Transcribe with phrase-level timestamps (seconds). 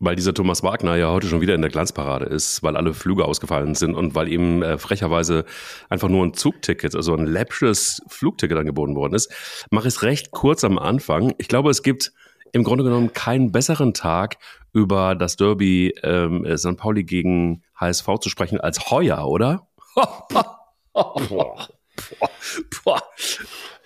[0.00, 3.24] weil dieser Thomas Wagner ja heute schon wieder in der Glanzparade ist, weil alle Flüge
[3.24, 5.44] ausgefallen sind und weil ihm äh, frecherweise
[5.88, 9.32] einfach nur ein Zugticket, also ein läppsches Flugticket angeboten worden ist,
[9.70, 11.34] mache ich es recht kurz am Anfang.
[11.38, 12.12] Ich glaube, es gibt
[12.52, 14.38] im Grunde genommen keinen besseren Tag,
[14.72, 16.76] über das Derby ähm, St.
[16.76, 19.66] Pauli gegen HSV zu sprechen als heuer, oder?
[19.94, 20.60] boah,
[20.92, 21.68] boah,
[22.84, 23.02] boah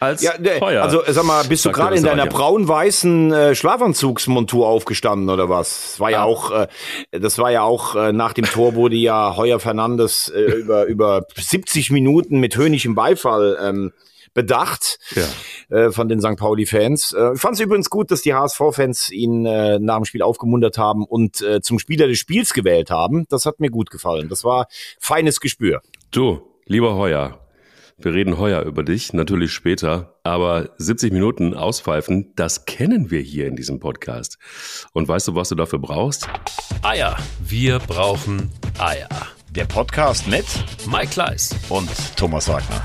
[0.02, 0.82] als ja, teuer.
[0.82, 5.92] Also sag mal, bist du gerade in deiner braun-weißen äh, Schlafanzugsmontur aufgestanden oder was?
[5.92, 6.68] Das war ja, ja auch, äh,
[7.10, 11.26] das war ja auch äh, nach dem Tor wurde ja Heuer Fernandes äh, über über
[11.36, 13.92] 70 Minuten mit höhnigem Beifall ähm,
[14.34, 15.76] bedacht ja.
[15.76, 16.36] äh, von den St.
[16.36, 17.12] Pauli-Fans.
[17.12, 20.78] Äh, ich fand es übrigens gut, dass die HSV-Fans ihn äh, nach dem Spiel aufgemuntert
[20.78, 23.26] haben und äh, zum Spieler des Spiels gewählt haben.
[23.28, 24.28] Das hat mir gut gefallen.
[24.28, 24.66] Das war
[24.98, 25.82] feines Gespür.
[26.10, 27.41] Du, lieber Heuer,
[27.98, 33.46] wir reden heuer über dich, natürlich später, aber 70 Minuten auspfeifen, das kennen wir hier
[33.46, 34.38] in diesem Podcast.
[34.92, 36.28] Und weißt du, was du dafür brauchst?
[36.82, 37.16] Eier.
[37.40, 39.08] Wir brauchen Eier.
[39.50, 40.46] Der Podcast mit
[40.86, 42.82] Mike Kleiss und Thomas Wagner.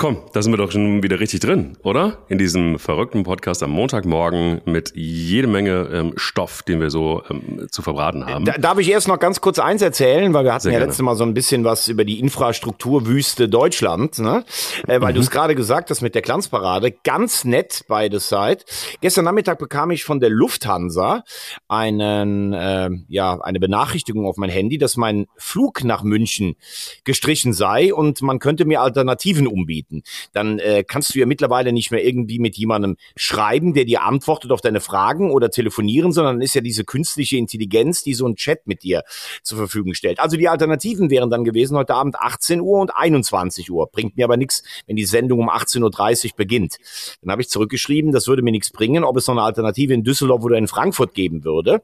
[0.00, 2.24] Komm, da sind wir doch schon wieder richtig drin, oder?
[2.28, 7.68] In diesem verrückten Podcast am Montagmorgen mit jede Menge ähm, Stoff, den wir so ähm,
[7.70, 8.46] zu verbraten haben.
[8.46, 10.88] Da, darf ich erst noch ganz kurz eins erzählen, weil wir hatten Sehr ja gerne.
[10.88, 14.46] letztes Mal so ein bisschen was über die Infrastrukturwüste Deutschland, ne?
[14.88, 15.16] Äh, weil mhm.
[15.16, 16.92] du es gerade gesagt hast mit der Glanzparade.
[17.04, 18.60] Ganz nett beide Side.
[19.02, 21.24] Gestern Nachmittag bekam ich von der Lufthansa
[21.68, 26.56] einen, äh, ja, eine Benachrichtigung auf mein Handy, dass mein Flug nach München
[27.04, 30.02] gestrichen sei und man könnte mir Alternativen umbieten anbieten.
[30.32, 34.52] Dann äh, kannst du ja mittlerweile nicht mehr irgendwie mit jemandem schreiben, der dir antwortet
[34.52, 38.66] auf deine Fragen oder telefonieren, sondern ist ja diese künstliche Intelligenz, die so einen Chat
[38.66, 39.02] mit dir
[39.42, 40.20] zur Verfügung stellt.
[40.20, 43.88] Also die Alternativen wären dann gewesen heute Abend 18 Uhr und 21 Uhr.
[43.90, 46.78] Bringt mir aber nichts, wenn die Sendung um 18.30 Uhr beginnt.
[47.22, 50.04] Dann habe ich zurückgeschrieben, das würde mir nichts bringen, ob es noch eine Alternative in
[50.04, 51.82] Düsseldorf oder in Frankfurt geben würde.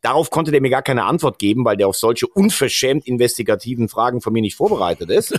[0.00, 4.20] Darauf konnte der mir gar keine Antwort geben, weil der auf solche unverschämt investigativen Fragen
[4.20, 5.38] von mir nicht vorbereitet ist.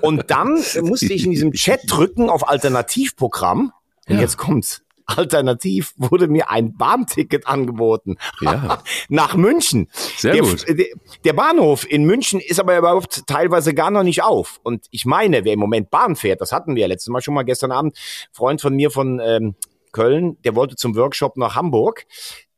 [0.00, 3.72] Und dann musste ich in diesem Chat drücken auf Alternativprogramm.
[4.08, 4.20] Und ja.
[4.20, 4.82] jetzt kommt's.
[5.06, 8.16] Alternativ wurde mir ein Bahnticket angeboten.
[8.40, 8.82] Ja.
[9.08, 9.88] Nach München.
[10.16, 10.66] Sehr der, gut.
[10.68, 10.86] Der,
[11.24, 14.58] der, Bahnhof in München ist aber überhaupt teilweise gar noch nicht auf.
[14.64, 17.34] Und ich meine, wer im Moment Bahn fährt, das hatten wir ja letztes Mal schon
[17.34, 17.96] mal gestern Abend,
[18.32, 19.54] Freund von mir von ähm,
[19.92, 22.06] Köln, der wollte zum Workshop nach Hamburg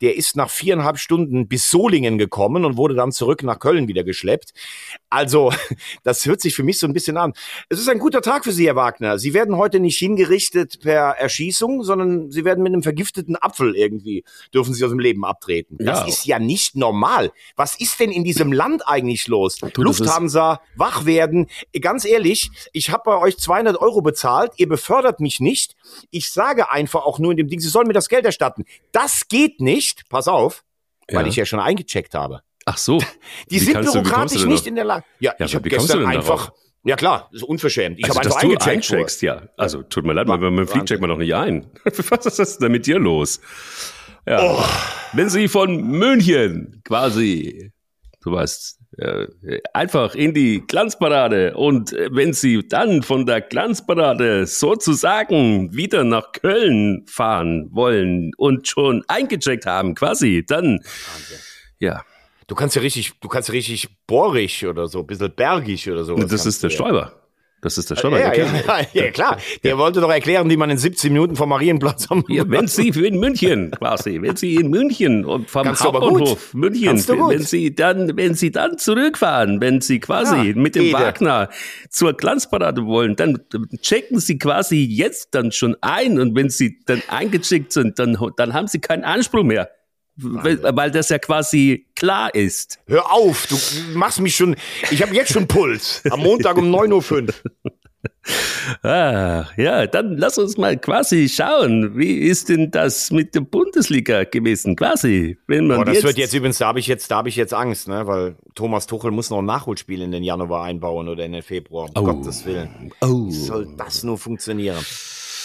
[0.01, 4.05] der ist nach viereinhalb Stunden bis Solingen gekommen und wurde dann zurück nach Köln wieder
[4.05, 4.53] geschleppt.
[5.11, 5.53] Also,
[6.03, 7.33] das hört sich für mich so ein bisschen an.
[7.69, 9.19] Es ist ein guter Tag für Sie, Herr Wagner.
[9.19, 14.25] Sie werden heute nicht hingerichtet per Erschießung, sondern Sie werden mit einem vergifteten Apfel irgendwie,
[14.53, 15.77] dürfen Sie aus dem Leben abtreten.
[15.81, 16.07] Das ja.
[16.07, 17.33] ist ja nicht normal.
[17.57, 19.57] Was ist denn in diesem Land eigentlich los?
[19.73, 21.47] Du, Lufthansa, wach werden.
[21.81, 24.53] Ganz ehrlich, ich habe bei euch 200 Euro bezahlt.
[24.57, 25.75] Ihr befördert mich nicht.
[26.11, 28.65] Ich sage einfach auch nur in dem Ding, Sie sollen mir das Geld erstatten.
[28.93, 30.65] Das geht nicht nicht, pass auf,
[31.11, 32.43] weil ich ja schon eingecheckt habe.
[32.69, 32.99] Ach so.
[33.51, 35.05] Die wie sind bürokratisch nicht in der Lage.
[35.21, 36.53] Ja, ja ich habe gestern einfach.
[36.85, 37.99] Ja klar, das ist unverschämt.
[37.99, 38.91] Ich also, habe einfach eingecheckt.
[38.91, 39.43] Du eincheckst, ja.
[39.57, 41.67] Also tut mir leid, beim Flieg checkt man doch nicht ein.
[41.85, 43.41] Was ist das denn mit dir los?
[44.27, 44.43] Ja.
[44.43, 44.65] Oh.
[45.15, 47.73] Wenn Sie von München quasi,
[48.23, 49.27] du weißt, äh,
[49.73, 51.57] einfach in die Glanzparade.
[51.57, 58.69] Und äh, wenn Sie dann von der Glanzparade sozusagen wieder nach Köln fahren wollen und
[58.69, 61.39] schon eingecheckt haben, quasi, dann, Wahnsinn.
[61.79, 62.05] ja.
[62.49, 66.03] Du kannst ja richtig, du kannst ja richtig bohrig oder so, ein bisschen bergig oder
[66.03, 66.17] so.
[66.17, 67.13] Das ist der Stäuber.
[67.61, 68.21] Das ist der Stolper.
[68.21, 69.37] Ja, ja, ja, ja, klar.
[69.65, 72.89] Der wollte doch erklären, wie man in 17 Minuten vom Marienplatz am ja, Wenn Sie
[72.89, 78.17] in München quasi, wenn Sie in München und vom Kannst Hauptbahnhof München, wenn Sie dann,
[78.17, 80.95] wenn Sie dann zurückfahren, wenn Sie quasi mit dem Ede.
[80.95, 81.49] Wagner
[81.91, 83.41] zur Glanzparade wollen, dann
[83.83, 88.55] checken Sie quasi jetzt dann schon ein und wenn Sie dann eingecheckt sind, dann, dann
[88.55, 89.69] haben Sie keinen Anspruch mehr.
[90.21, 92.81] Weil, weil, das ja quasi klar ist.
[92.87, 93.57] Hör auf, du
[93.95, 94.57] machst mich schon,
[94.91, 96.03] ich habe jetzt schon Puls.
[96.11, 97.35] Am Montag um 9.05 Uhr.
[98.83, 104.25] Ah, ja, dann lass uns mal quasi schauen, wie ist denn das mit der Bundesliga
[104.25, 105.39] gewesen, quasi?
[105.47, 107.37] Wenn man Boah, das jetzt wird jetzt übrigens, da habe ich jetzt, da habe ich
[107.37, 111.25] jetzt Angst, ne, weil Thomas Tuchel muss noch ein Nachholspiel in den Januar einbauen oder
[111.25, 111.89] in den Februar.
[111.95, 112.13] Um oh.
[112.13, 112.93] Gottes Willen.
[113.01, 113.27] Oh.
[113.29, 114.85] Wie soll das nur funktionieren?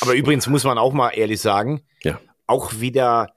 [0.01, 2.19] Aber übrigens muss man auch mal ehrlich sagen, ja.
[2.45, 3.33] auch wieder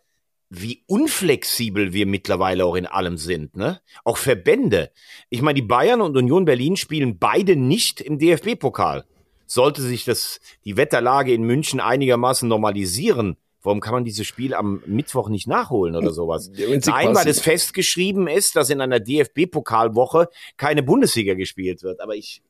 [0.49, 3.81] wie unflexibel wir mittlerweile auch in allem sind, ne?
[4.05, 4.91] Auch Verbände.
[5.29, 9.05] Ich meine, die Bayern und Union Berlin spielen beide nicht im DFB-Pokal.
[9.47, 14.83] Sollte sich das, die Wetterlage in München einigermaßen normalisieren, warum kann man dieses Spiel am
[14.87, 16.51] Mittwoch nicht nachholen oder sowas?
[16.57, 22.01] Nein, weil es festgeschrieben ist, dass in einer DFB-Pokalwoche keine Bundesliga gespielt wird.
[22.01, 22.43] Aber ich,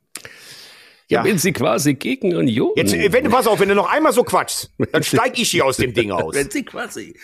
[1.08, 2.72] Ja, bin sie quasi gegen Union.
[2.74, 5.64] Jetzt, wenn du, pass auf, wenn du noch einmal so quatschst, dann steig ich hier
[5.64, 6.34] aus dem Ding aus.
[6.34, 7.14] wenn sie quasi,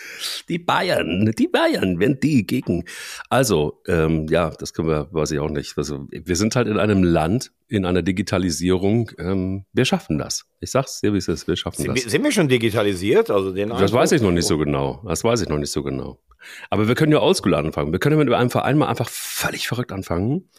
[0.47, 2.85] die Bayern, die Bayern, wenn die gegen.
[3.29, 5.77] Also, ähm, ja, das können wir, weiß ich auch nicht.
[5.77, 9.11] Also, wir sind halt in einem Land, in einer Digitalisierung.
[9.19, 10.45] Ähm, wir schaffen das.
[10.61, 11.47] Ich sag's dir, wie es ist.
[11.49, 12.05] Wir schaffen sind das.
[12.05, 13.29] Sind wir schon digitalisiert?
[13.29, 15.03] Also den das weiß ich noch nicht so genau.
[15.05, 16.21] Das weiß ich noch nicht so genau.
[16.69, 17.91] Aber wir können ja oldschool anfangen.
[17.91, 20.49] Wir können mit einem Verein mal einfach völlig verrückt anfangen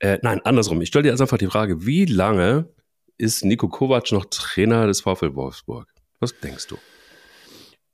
[0.00, 0.80] äh, nein, andersrum.
[0.80, 2.68] Ich stelle dir jetzt einfach die Frage, wie lange
[3.18, 5.88] ist Nico Kovac noch Trainer des VfL Wolfsburg?
[6.18, 6.78] Was denkst du?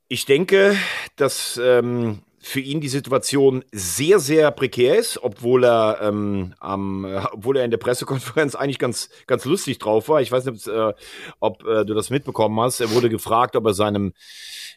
[0.08, 0.76] Ich denke,
[1.16, 7.20] dass ähm, für ihn die Situation sehr, sehr prekär ist, obwohl er, ähm, am, äh,
[7.32, 10.20] obwohl er in der Pressekonferenz eigentlich ganz, ganz lustig drauf war.
[10.20, 10.92] Ich weiß nicht, äh,
[11.40, 12.80] ob äh, du das mitbekommen hast.
[12.80, 14.12] Er wurde gefragt, ob er seinem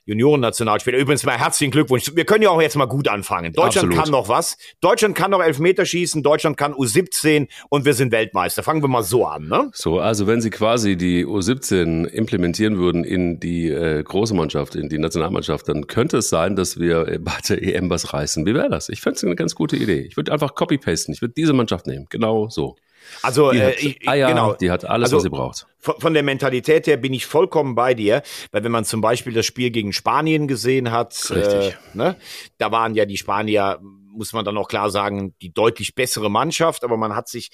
[0.05, 0.97] Junioren-Nationalspieler.
[0.97, 2.11] Übrigens mal herzlichen Glückwunsch.
[2.15, 3.53] Wir können ja auch jetzt mal gut anfangen.
[3.53, 3.95] Deutschland Absolut.
[3.95, 4.57] kann noch was.
[4.81, 6.23] Deutschland kann noch Elfmeter schießen.
[6.23, 8.63] Deutschland kann U17 und wir sind Weltmeister.
[8.63, 9.69] Fangen wir mal so an, ne?
[9.73, 14.89] So, also wenn Sie quasi die U17 implementieren würden in die äh, große Mannschaft, in
[14.89, 18.45] die Nationalmannschaft, dann könnte es sein, dass wir bei der EM was reißen.
[18.45, 18.89] Wie wäre das?
[18.89, 20.01] Ich fände es eine ganz gute Idee.
[20.01, 21.13] Ich würde einfach copy-pasten.
[21.13, 22.07] Ich würde diese Mannschaft nehmen.
[22.09, 22.75] Genau so.
[23.21, 24.53] Also die äh, hat ich, Eier, genau.
[24.53, 25.67] die hat alles, also, was sie braucht.
[25.79, 28.21] Von, von, der Mentalität her bin ich vollkommen bei dir,
[28.51, 32.15] weil wenn man zum Beispiel das Spiel gegen Spanien gesehen hat, äh, ne,
[32.57, 36.83] da waren ja die Spanier, muss man dann auch klar sagen, die deutlich bessere Mannschaft,
[36.83, 37.49] aber man hat sich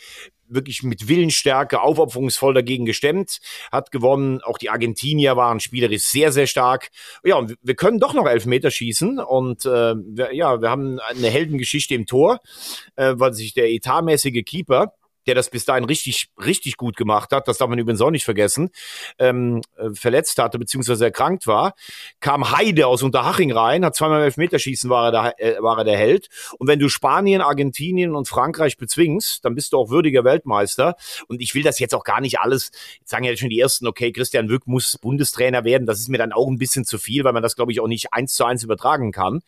[0.47, 3.39] wirklich mit Willensstärke, aufopferungsvoll dagegen gestemmt,
[3.71, 4.41] hat gewonnen.
[4.41, 6.89] Auch die Argentinier waren spielerisch sehr, sehr stark.
[7.23, 10.99] Ja, und wir können doch noch elf Meter schießen und äh, wir, ja, wir haben
[10.99, 12.39] eine Heldengeschichte im Tor,
[12.95, 14.93] äh, weil sich der etatmäßige Keeper
[15.27, 18.25] der das bis dahin richtig, richtig gut gemacht hat, das darf man übrigens auch nicht
[18.25, 18.69] vergessen,
[19.19, 21.73] ähm, äh, verletzt hatte, beziehungsweise erkrankt war,
[22.19, 25.83] kam Heide aus Unterhaching rein, hat zweimal im Elfmeterschießen war er, der, äh, war er
[25.83, 26.27] der Held.
[26.57, 30.95] Und wenn du Spanien, Argentinien und Frankreich bezwingst, dann bist du auch würdiger Weltmeister.
[31.27, 33.87] Und ich will das jetzt auch gar nicht alles, jetzt sagen ja schon die Ersten,
[33.87, 37.23] okay, Christian Wück muss Bundestrainer werden, das ist mir dann auch ein bisschen zu viel,
[37.23, 39.41] weil man das, glaube ich, auch nicht eins zu eins übertragen kann.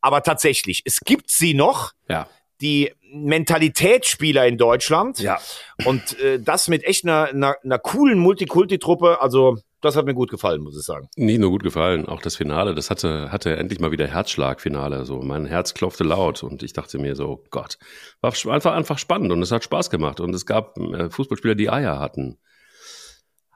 [0.00, 1.92] Aber tatsächlich, es gibt sie noch.
[2.08, 2.28] Ja
[2.60, 5.18] die Mentalitätsspieler in Deutschland.
[5.20, 5.38] Ja.
[5.84, 9.20] Und äh, das mit echt einer, einer, einer coolen Multikulti-Truppe.
[9.20, 11.08] Also das hat mir gut gefallen, muss ich sagen.
[11.16, 15.04] Nicht nur gut gefallen, auch das Finale, das hatte, hatte endlich mal wieder Herzschlag-Finale.
[15.04, 17.76] So, mein Herz klopfte laut und ich dachte mir so, Gott,
[18.22, 20.20] war einfach, einfach spannend und es hat Spaß gemacht.
[20.20, 22.38] Und es gab äh, Fußballspieler, die Eier hatten.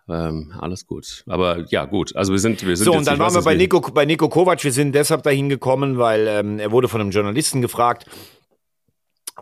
[0.09, 1.25] Ähm, alles gut.
[1.27, 2.15] Aber ja, gut.
[2.17, 2.85] Also wir sind, wir sind.
[2.85, 4.63] So, und dann waren wir bei Nico, bei Nico Kovac.
[4.65, 8.07] Wir sind deshalb dahin gekommen, weil ähm, er wurde von einem Journalisten gefragt,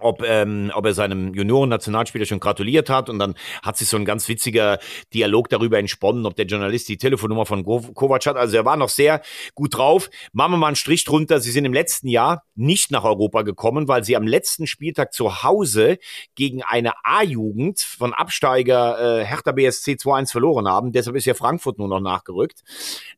[0.00, 3.08] ob, ähm, ob er seinem Junioren-Nationalspieler schon gratuliert hat.
[3.08, 4.78] Und dann hat sich so ein ganz witziger
[5.14, 8.36] Dialog darüber entsponnen, ob der Journalist die Telefonnummer von Kovac hat.
[8.36, 9.22] Also er war noch sehr
[9.54, 10.10] gut drauf.
[10.32, 11.40] Machen wir mal einen Strich drunter.
[11.40, 15.42] Sie sind im letzten Jahr nicht nach Europa gekommen, weil sie am letzten Spieltag zu
[15.42, 15.98] Hause
[16.34, 20.92] gegen eine A-Jugend von Absteiger äh, Hertha BSC 2-1 verloren haben.
[20.92, 22.62] Deshalb ist ja Frankfurt nur noch nachgerückt.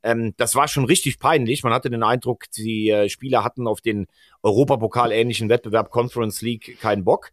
[0.03, 1.63] Ähm, das war schon richtig peinlich.
[1.63, 4.07] Man hatte den Eindruck, die äh, Spieler hatten auf den
[4.43, 7.31] Europapokal ähnlichen Wettbewerb Conference League keinen Bock.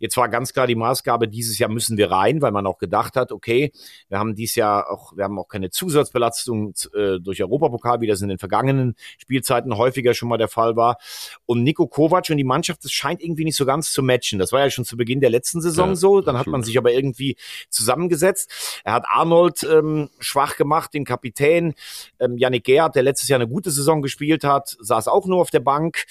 [0.00, 3.16] Jetzt war ganz klar die Maßgabe, dieses Jahr müssen wir rein, weil man auch gedacht
[3.16, 3.72] hat, okay,
[4.08, 8.22] wir haben dieses Jahr auch, wir haben auch keine Zusatzbelastung äh, durch Europapokal, wie das
[8.22, 10.96] in den vergangenen Spielzeiten häufiger schon mal der Fall war.
[11.46, 14.38] Und Nico Kovac und die Mannschaft, das scheint irgendwie nicht so ganz zu matchen.
[14.38, 16.20] Das war ja schon zu Beginn der letzten Saison ja, so.
[16.20, 17.36] Dann hat man sich aber irgendwie
[17.70, 18.80] zusammengesetzt.
[18.84, 21.74] Er hat Arnold ähm, schwach gemacht, den Kapitän.
[22.18, 25.50] Ähm, Yannick Gerhardt, der letztes Jahr eine gute Saison gespielt hat, saß auch nur auf
[25.50, 26.04] der Bank.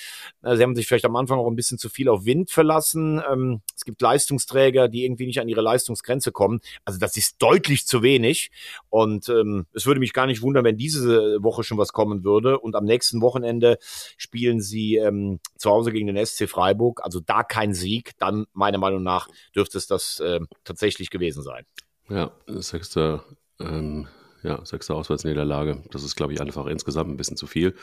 [0.44, 3.22] Äh, sie haben sich vielleicht am Anfang auch ein bisschen zu viel auf Wind verlassen.
[3.32, 6.62] Ähm, es gibt Leistungsträger, die irgendwie nicht an ihre Leistungsgrenze kommen.
[6.86, 8.51] Also das ist deutlich zu wenig.
[8.89, 12.60] Und ähm, es würde mich gar nicht wundern, wenn diese Woche schon was kommen würde.
[12.60, 13.77] Und am nächsten Wochenende
[14.17, 17.03] spielen sie ähm, zu Hause gegen den SC Freiburg.
[17.03, 21.65] Also da kein Sieg, dann meiner Meinung nach dürfte es das äh, tatsächlich gewesen sein.
[22.10, 23.25] Ja, sechster
[23.60, 24.08] ähm,
[24.44, 25.84] ja, sechste Auswärtsniederlage.
[25.91, 27.75] Das ist, glaube ich, einfach insgesamt ein bisschen zu viel.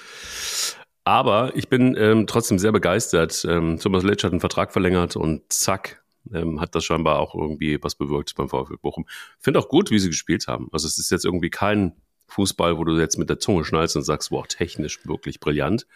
[1.05, 3.45] Aber ich bin ähm, trotzdem sehr begeistert.
[3.49, 7.79] Ähm, Thomas Letsch hat einen Vertrag verlängert und zack, ähm, hat das scheinbar auch irgendwie
[7.83, 9.07] was bewirkt beim VfL Bochum.
[9.39, 10.69] Finde auch gut, wie sie gespielt haben.
[10.73, 11.93] Also es ist jetzt irgendwie kein
[12.29, 15.87] Fußball, wo du jetzt mit der Zunge schnallst und sagst, wow, technisch wirklich brillant.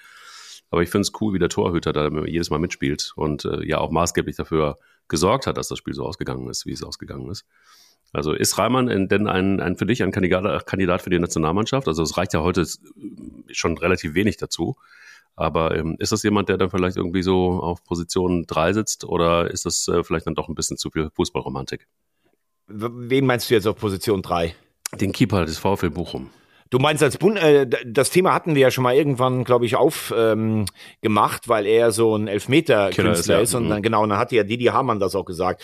[0.71, 3.79] Aber ich finde es cool, wie der Torhüter da jedes Mal mitspielt und äh, ja
[3.79, 7.47] auch maßgeblich dafür gesorgt hat, dass das Spiel so ausgegangen ist, wie es ausgegangen ist.
[8.13, 11.89] Also ist Reimann denn ein, ein für dich ein Kandidat, Kandidat für die Nationalmannschaft?
[11.89, 12.67] Also es reicht ja heute
[13.51, 14.77] schon relativ wenig dazu.
[15.37, 19.49] Aber ähm, ist das jemand, der dann vielleicht irgendwie so auf Position 3 sitzt oder
[19.51, 21.87] ist das äh, vielleicht dann doch ein bisschen zu viel Fußballromantik?
[22.67, 24.55] Wen meinst du jetzt auf Position 3?
[25.01, 26.31] Den Keeper des VfL Bochum.
[26.71, 29.77] Du meinst als Bund, äh, das Thema hatten wir ja schon mal irgendwann, glaube ich,
[29.77, 30.67] aufgemacht,
[31.45, 33.55] ähm, weil er so ein Elfmeter-Künstler ist, ist.
[33.55, 33.69] Und mhm.
[33.71, 35.63] dann, genau, und dann hat ja Didi Hamann das auch gesagt.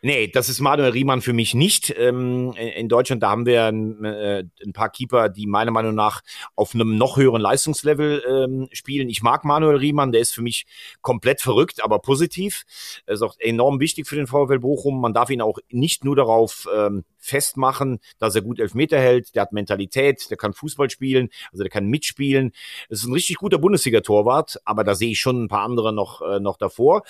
[0.00, 1.94] Nee, das ist Manuel Riemann für mich nicht.
[1.98, 6.22] Ähm, in Deutschland, da haben wir ein, äh, ein, paar Keeper, die meiner Meinung nach
[6.54, 9.10] auf einem noch höheren Leistungslevel ähm, spielen.
[9.10, 10.66] Ich mag Manuel Riemann, der ist für mich
[11.02, 12.64] komplett verrückt, aber positiv.
[13.04, 15.00] Er ist auch enorm wichtig für den VfL Bochum.
[15.00, 19.34] Man darf ihn auch nicht nur darauf ähm, festmachen, dass er gut Elfmeter hält.
[19.34, 22.52] Der hat Mentalität, der kann Fußball spielen, also der kann mitspielen.
[22.88, 26.22] Es ist ein richtig guter Bundesliga-Torwart, aber da sehe ich schon ein paar andere noch,
[26.22, 27.02] äh, noch davor.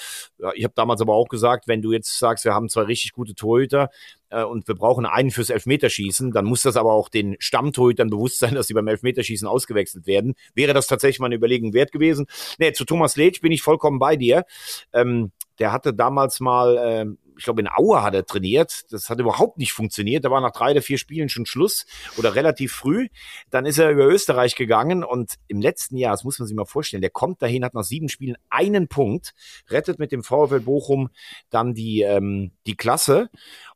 [0.55, 3.35] Ich habe damals aber auch gesagt, wenn du jetzt sagst, wir haben zwei richtig gute
[3.35, 3.91] Torhüter,
[4.31, 8.39] äh, und wir brauchen einen fürs Elfmeterschießen, dann muss das aber auch den Stammtorhütern bewusst
[8.39, 10.35] sein, dass sie beim Elfmeterschießen ausgewechselt werden.
[10.55, 12.27] Wäre das tatsächlich mal eine Überlegung wert gewesen?
[12.59, 14.45] Nee, zu Thomas Letsch bin ich vollkommen bei dir.
[14.93, 17.07] Ähm, der hatte damals mal, äh,
[17.37, 18.85] ich glaube in Aue hat er trainiert.
[18.91, 20.25] Das hat überhaupt nicht funktioniert.
[20.25, 23.09] Da war nach drei oder vier Spielen schon Schluss oder relativ früh.
[23.51, 26.65] Dann ist er über Österreich gegangen und im letzten Jahr, das muss man sich mal
[26.65, 29.35] vorstellen, der kommt dahin, hat nach sieben Spielen einen Punkt,
[29.69, 31.11] rettet mit dem VfL Bochum
[31.51, 33.31] dann die, ähm, die Klasse.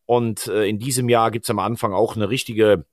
[0.06, 2.84] Und äh, in diesem Jahr gibt's am Anfang auch eine richtige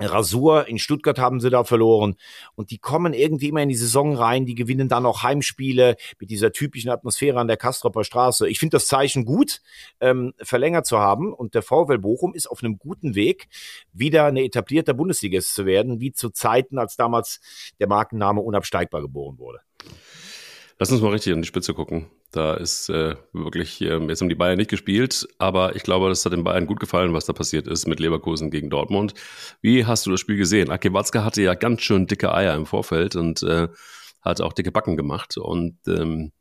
[0.00, 2.16] Rasur in Stuttgart haben sie da verloren
[2.54, 6.30] und die kommen irgendwie immer in die Saison rein, die gewinnen dann auch Heimspiele mit
[6.30, 8.48] dieser typischen Atmosphäre an der Kastropper Straße.
[8.48, 9.60] Ich finde das Zeichen gut,
[10.00, 13.48] ähm, verlängert zu haben und der VfL Bochum ist auf einem guten Weg,
[13.92, 17.40] wieder eine etablierte Bundesligist zu werden, wie zu Zeiten, als damals
[17.78, 19.60] der Markenname unabsteigbar geboren wurde.
[20.82, 22.06] Lass uns mal richtig an die Spitze gucken.
[22.32, 26.24] Da ist äh, wirklich, äh, jetzt haben die Bayern nicht gespielt, aber ich glaube, das
[26.24, 29.14] hat den Bayern gut gefallen, was da passiert ist mit Leverkusen gegen Dortmund.
[29.60, 30.72] Wie hast du das Spiel gesehen?
[30.72, 33.68] Ake Watzke hatte ja ganz schön dicke Eier im Vorfeld und äh,
[34.22, 36.32] hat auch dicke Backen gemacht und ähm,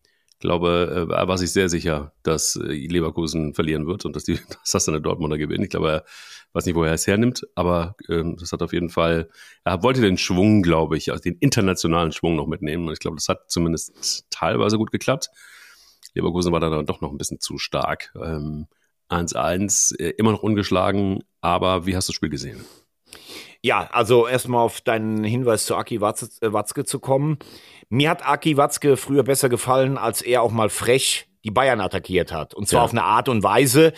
[0.41, 4.71] glaube, äh, war sich sehr sicher, dass äh, Leverkusen verlieren wird und dass, die, dass
[4.71, 5.63] das eine Dortmunder gewinnt.
[5.63, 6.05] Ich glaube, er
[6.53, 9.29] weiß nicht, woher er es hernimmt, aber ähm, das hat auf jeden Fall,
[9.63, 12.87] er wollte den Schwung, glaube ich, also den internationalen Schwung noch mitnehmen.
[12.87, 15.29] Und ich glaube, das hat zumindest teilweise gut geklappt.
[16.13, 18.13] Leverkusen war dann doch noch ein bisschen zu stark.
[18.15, 22.65] 1-1, ähm, äh, immer noch ungeschlagen, aber wie hast du das Spiel gesehen?
[23.63, 27.37] Ja, also erstmal auf deinen Hinweis zu Aki Watzke zu kommen.
[27.89, 32.31] Mir hat Aki Watzke früher besser gefallen, als er auch mal frech die Bayern attackiert
[32.31, 32.53] hat.
[32.53, 32.85] Und zwar ja.
[32.85, 33.93] auf eine Art und Weise,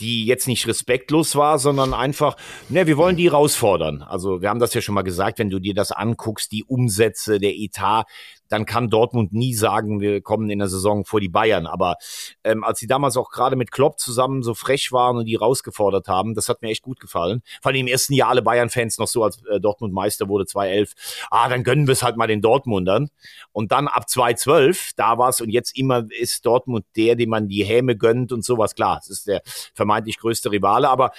[0.00, 2.36] die jetzt nicht respektlos war, sondern einfach,
[2.68, 4.02] ne, wir wollen die herausfordern.
[4.02, 7.38] Also wir haben das ja schon mal gesagt, wenn du dir das anguckst, die Umsätze,
[7.38, 8.06] der Etat,
[8.54, 11.66] dann kann Dortmund nie sagen, wir kommen in der Saison vor die Bayern.
[11.66, 11.96] Aber
[12.44, 16.06] ähm, als sie damals auch gerade mit Klopp zusammen so frech waren und die rausgefordert
[16.06, 17.42] haben, das hat mir echt gut gefallen.
[17.60, 20.92] Vor allem im ersten Jahr alle Bayern-Fans noch so, als äh, Dortmund Meister wurde 2011,
[21.32, 23.08] ah, dann gönnen wir es halt mal den Dortmundern.
[23.50, 27.48] Und dann ab 2012, da war es und jetzt immer ist Dortmund der, dem man
[27.48, 28.76] die Häme gönnt und sowas.
[28.76, 29.42] Klar, es ist der
[29.74, 31.10] vermeintlich größte Rivale, aber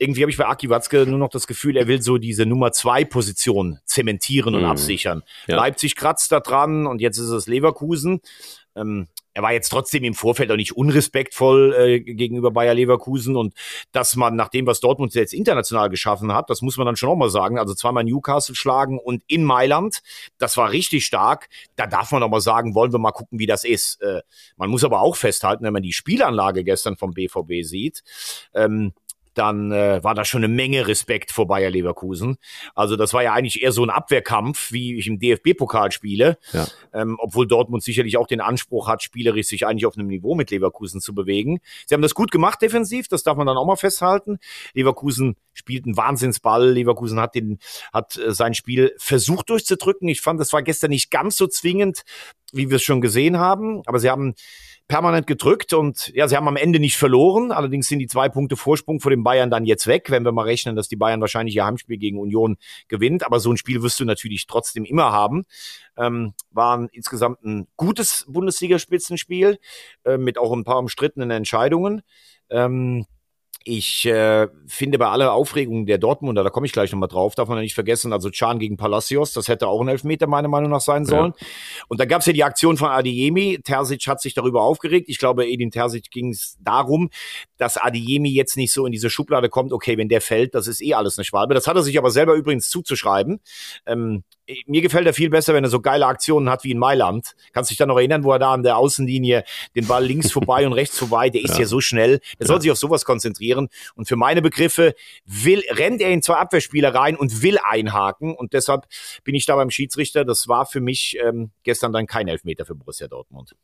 [0.00, 2.72] irgendwie habe ich bei Aki Watzke nur noch das Gefühl, er will so diese Nummer
[2.72, 4.70] zwei Position zementieren und mhm.
[4.70, 5.22] absichern.
[5.46, 5.56] Ja.
[5.56, 8.20] Leipzig kratzt da dran und jetzt ist es Leverkusen.
[8.74, 13.54] Ähm, er war jetzt trotzdem im Vorfeld auch nicht unrespektvoll äh, gegenüber Bayer Leverkusen und
[13.92, 17.10] dass man nach dem, was Dortmund jetzt international geschaffen hat, das muss man dann schon
[17.10, 20.00] auch mal sagen, also zweimal Newcastle schlagen und in Mailand,
[20.38, 21.48] das war richtig stark.
[21.76, 24.02] Da darf man auch mal sagen, wollen wir mal gucken, wie das ist.
[24.02, 24.22] Äh,
[24.56, 28.02] man muss aber auch festhalten, wenn man die Spielanlage gestern vom BVB sieht,
[28.54, 28.92] ähm,
[29.34, 32.36] dann äh, war da schon eine Menge Respekt vor Bayer Leverkusen.
[32.74, 36.38] Also das war ja eigentlich eher so ein Abwehrkampf, wie ich im DFB-Pokal spiele.
[36.52, 36.66] Ja.
[36.92, 40.50] Ähm, obwohl Dortmund sicherlich auch den Anspruch hat, spielerisch sich eigentlich auf einem Niveau mit
[40.50, 41.60] Leverkusen zu bewegen.
[41.86, 44.38] Sie haben das gut gemacht defensiv, das darf man dann auch mal festhalten.
[44.74, 46.70] Leverkusen spielt einen Wahnsinnsball.
[46.70, 47.58] Leverkusen hat den,
[47.92, 50.08] hat äh, sein Spiel versucht durchzudrücken.
[50.08, 52.02] Ich fand, das war gestern nicht ganz so zwingend,
[52.52, 53.82] wie wir es schon gesehen haben.
[53.86, 54.34] Aber sie haben
[54.90, 57.52] permanent gedrückt und ja, sie haben am Ende nicht verloren.
[57.52, 60.42] Allerdings sind die zwei Punkte Vorsprung vor den Bayern dann jetzt weg, wenn wir mal
[60.42, 62.56] rechnen, dass die Bayern wahrscheinlich ihr Heimspiel gegen Union
[62.88, 63.24] gewinnt.
[63.24, 65.44] Aber so ein Spiel wirst du natürlich trotzdem immer haben.
[65.96, 69.60] Ähm, waren insgesamt ein gutes Bundesligaspitzenspiel
[70.04, 72.02] äh, mit auch ein paar umstrittenen Entscheidungen.
[72.50, 73.06] Ähm,
[73.64, 77.48] ich äh, finde bei aller Aufregung der Dortmunder, da komme ich gleich nochmal drauf, darf
[77.48, 80.70] man ja nicht vergessen, also Chan gegen Palacios, das hätte auch ein Elfmeter meiner Meinung
[80.70, 81.34] nach sein sollen.
[81.38, 81.46] Ja.
[81.88, 85.08] Und da gab es ja die Aktion von Adiemi, Terzic hat sich darüber aufgeregt.
[85.10, 87.10] Ich glaube, Edin Terzic ging es darum,
[87.58, 90.80] dass Adiemi jetzt nicht so in diese Schublade kommt, okay, wenn der fällt, das ist
[90.80, 91.52] eh alles eine Schwalbe.
[91.52, 93.40] Das hat er sich aber selber übrigens zuzuschreiben.
[93.84, 94.24] Ähm,
[94.66, 97.34] mir gefällt er viel besser, wenn er so geile Aktionen hat wie in Mailand.
[97.52, 100.66] Kannst dich da noch erinnern, wo er da an der Außenlinie den Ball links vorbei
[100.66, 102.18] und rechts vorbei, der ist ja, ja so schnell.
[102.38, 102.46] Der ja.
[102.46, 103.68] soll sich auf sowas konzentrieren.
[103.94, 108.34] Und für meine Begriffe will, rennt er in zwei Abwehrspieler rein und will einhaken.
[108.34, 108.86] Und deshalb
[109.24, 110.24] bin ich da beim Schiedsrichter.
[110.24, 113.54] Das war für mich ähm, gestern dann kein Elfmeter für Borussia Dortmund.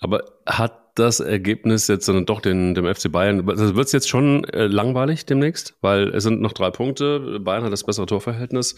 [0.00, 4.08] Aber hat das Ergebnis jetzt dann doch den, dem FC Bayern, also wird es jetzt
[4.08, 8.74] schon äh, langweilig demnächst, weil es sind noch drei Punkte, Bayern hat das bessere Torverhältnis.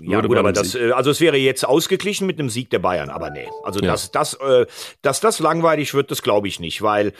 [0.00, 3.10] Ja gut, aber das, äh, also es wäre jetzt ausgeglichen mit einem Sieg der Bayern,
[3.10, 3.48] aber nee.
[3.64, 3.92] Also ja.
[3.92, 4.66] dass, das, äh,
[5.02, 7.12] dass das langweilig wird, das glaube ich nicht, weil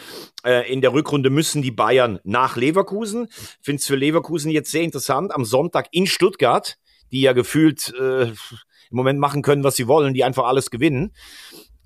[0.44, 3.28] äh, in der Rückrunde müssen die Bayern nach Leverkusen.
[3.60, 6.76] Finde es für Leverkusen jetzt sehr interessant, am Sonntag in Stuttgart,
[7.12, 8.24] die ja gefühlt äh,
[8.90, 11.12] im Moment machen können, was sie wollen, die einfach alles gewinnen.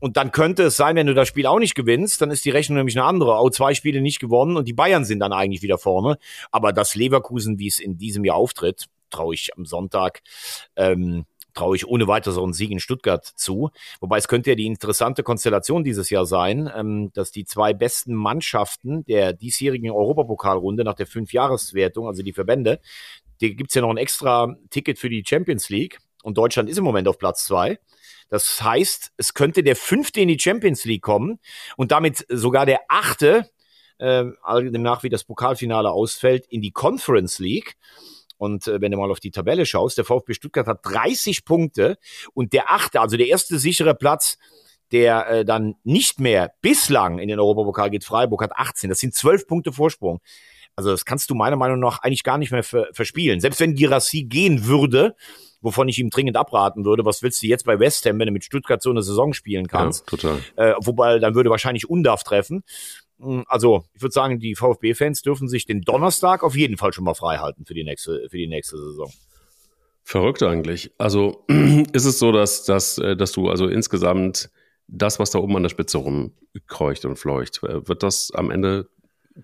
[0.00, 2.50] Und dann könnte es sein, wenn du das Spiel auch nicht gewinnst, dann ist die
[2.50, 3.36] Rechnung nämlich eine andere.
[3.36, 6.18] Auch zwei Spiele nicht gewonnen und die Bayern sind dann eigentlich wieder vorne.
[6.50, 10.22] Aber das Leverkusen, wie es in diesem Jahr auftritt, traue ich am Sonntag,
[10.76, 13.70] ähm, traue ich ohne weiteres einen Sieg in Stuttgart zu.
[14.00, 18.14] Wobei es könnte ja die interessante Konstellation dieses Jahr sein, ähm, dass die zwei besten
[18.14, 22.80] Mannschaften der diesjährigen Europapokalrunde nach der Fünfjahreswertung, also die Verbände,
[23.40, 25.98] die gibt's ja noch ein extra Ticket für die Champions League.
[26.22, 27.78] Und Deutschland ist im Moment auf Platz zwei.
[28.30, 31.38] Das heißt, es könnte der fünfte in die Champions League kommen
[31.76, 33.50] und damit sogar der achte,
[33.98, 37.76] äh, demnach wie das Pokalfinale ausfällt, in die Conference League.
[38.38, 41.98] Und äh, wenn du mal auf die Tabelle schaust, der VfB Stuttgart hat 30 Punkte
[42.32, 44.38] und der achte, also der erste sichere Platz,
[44.92, 48.88] der äh, dann nicht mehr bislang in den Europapokal geht, Freiburg hat 18.
[48.88, 50.20] Das sind 12 Punkte Vorsprung.
[50.80, 53.38] Also das kannst du meiner Meinung nach eigentlich gar nicht mehr verspielen.
[53.38, 55.14] Selbst wenn Girassi gehen würde,
[55.60, 57.04] wovon ich ihm dringend abraten würde.
[57.04, 59.66] Was willst du jetzt bei West Ham, wenn du mit Stuttgart so eine Saison spielen
[59.66, 60.10] kannst?
[60.10, 60.38] Ja, total.
[60.56, 62.64] Äh, wobei, dann würde wahrscheinlich Undarf treffen.
[63.18, 67.04] Hm, also, ich würde sagen, die VfB-Fans dürfen sich den Donnerstag auf jeden Fall schon
[67.04, 69.12] mal frei halten für die nächste, für die nächste Saison.
[70.02, 70.92] Verrückt eigentlich.
[70.96, 71.44] Also
[71.92, 74.48] ist es so, dass, dass, äh, dass du also insgesamt
[74.88, 78.88] das, was da oben an der Spitze rumkreucht und fleucht, äh, wird das am Ende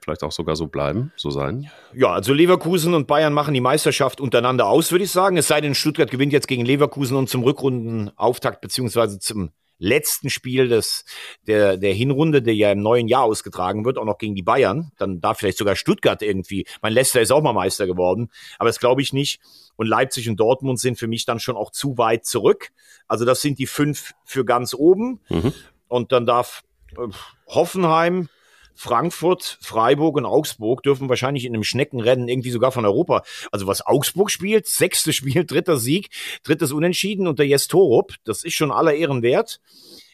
[0.00, 1.71] vielleicht auch sogar so bleiben, so sein?
[1.95, 5.37] Ja, also Leverkusen und Bayern machen die Meisterschaft untereinander aus, würde ich sagen.
[5.37, 10.69] Es sei denn, Stuttgart gewinnt jetzt gegen Leverkusen und zum Rückrundenauftakt beziehungsweise zum letzten Spiel
[10.69, 11.05] des,
[11.47, 14.93] der, der Hinrunde, der ja im neuen Jahr ausgetragen wird, auch noch gegen die Bayern.
[14.99, 16.66] Dann darf vielleicht sogar Stuttgart irgendwie.
[16.83, 19.40] Mein Leicester ist auch mal Meister geworden, aber das glaube ich nicht.
[19.76, 22.71] Und Leipzig und Dortmund sind für mich dann schon auch zu weit zurück.
[23.09, 25.21] Also das sind die fünf für ganz oben.
[25.28, 25.52] Mhm.
[25.88, 26.62] Und dann darf
[26.93, 27.09] äh,
[27.47, 28.28] Hoffenheim,
[28.76, 33.23] Frankfurt, Freiburg und Augsburg dürfen wahrscheinlich in einem Schneckenrennen irgendwie sogar von Europa.
[33.50, 36.11] Also was Augsburg spielt, sechstes Spiel, dritter Sieg,
[36.45, 39.61] drittes Unentschieden unter Jes Torup, das ist schon aller Ehren wert.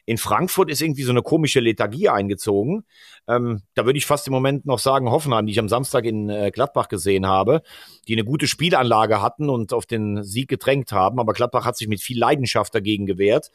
[0.04, 2.84] In Frankfurt ist irgendwie so eine komische Lethargie eingezogen.
[3.28, 6.28] Ähm, da würde ich fast im Moment noch sagen, Hoffenheim, die ich am Samstag in
[6.28, 7.62] äh, Gladbach gesehen habe,
[8.08, 11.20] die eine gute Spielanlage hatten und auf den Sieg gedrängt haben.
[11.20, 13.52] Aber Gladbach hat sich mit viel Leidenschaft dagegen gewehrt.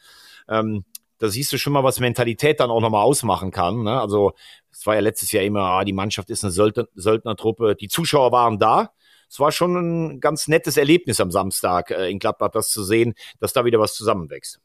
[0.48, 0.84] Ähm,
[1.18, 3.82] da siehst du schon mal, was Mentalität dann auch nochmal ausmachen kann.
[3.82, 4.00] Ne?
[4.00, 4.32] Also
[4.70, 7.74] es war ja letztes Jahr immer, ah, die Mannschaft ist eine Söldner, Söldnertruppe.
[7.74, 8.92] Die Zuschauer waren da.
[9.28, 13.14] Es war schon ein ganz nettes Erlebnis am Samstag äh, in Gladbach, das zu sehen,
[13.40, 14.60] dass da wieder was zusammenwächst.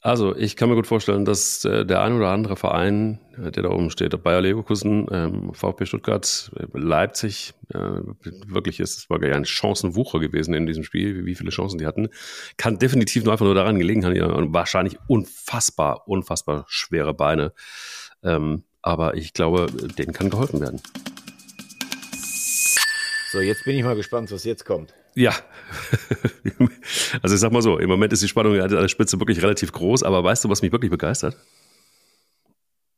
[0.00, 3.64] Also, ich kann mir gut vorstellen, dass äh, der ein oder andere Verein, äh, der
[3.64, 9.34] da oben steht, Bayer Leverkusen, ähm, VfB Stuttgart, äh, Leipzig, wirklich ist es war ja
[9.34, 12.10] eine Chancenwucher gewesen in diesem Spiel, wie viele Chancen die hatten,
[12.56, 17.52] kann definitiv nur einfach nur daran gelegen haben, wahrscheinlich unfassbar, unfassbar schwere Beine.
[18.22, 19.66] Ähm, aber ich glaube,
[19.98, 20.80] denen kann geholfen werden.
[23.32, 24.94] So, jetzt bin ich mal gespannt, was jetzt kommt.
[25.16, 25.32] Ja,
[27.22, 29.72] also ich sag mal so, im Moment ist die Spannung an der Spitze wirklich relativ
[29.72, 31.36] groß, aber weißt du, was mich wirklich begeistert?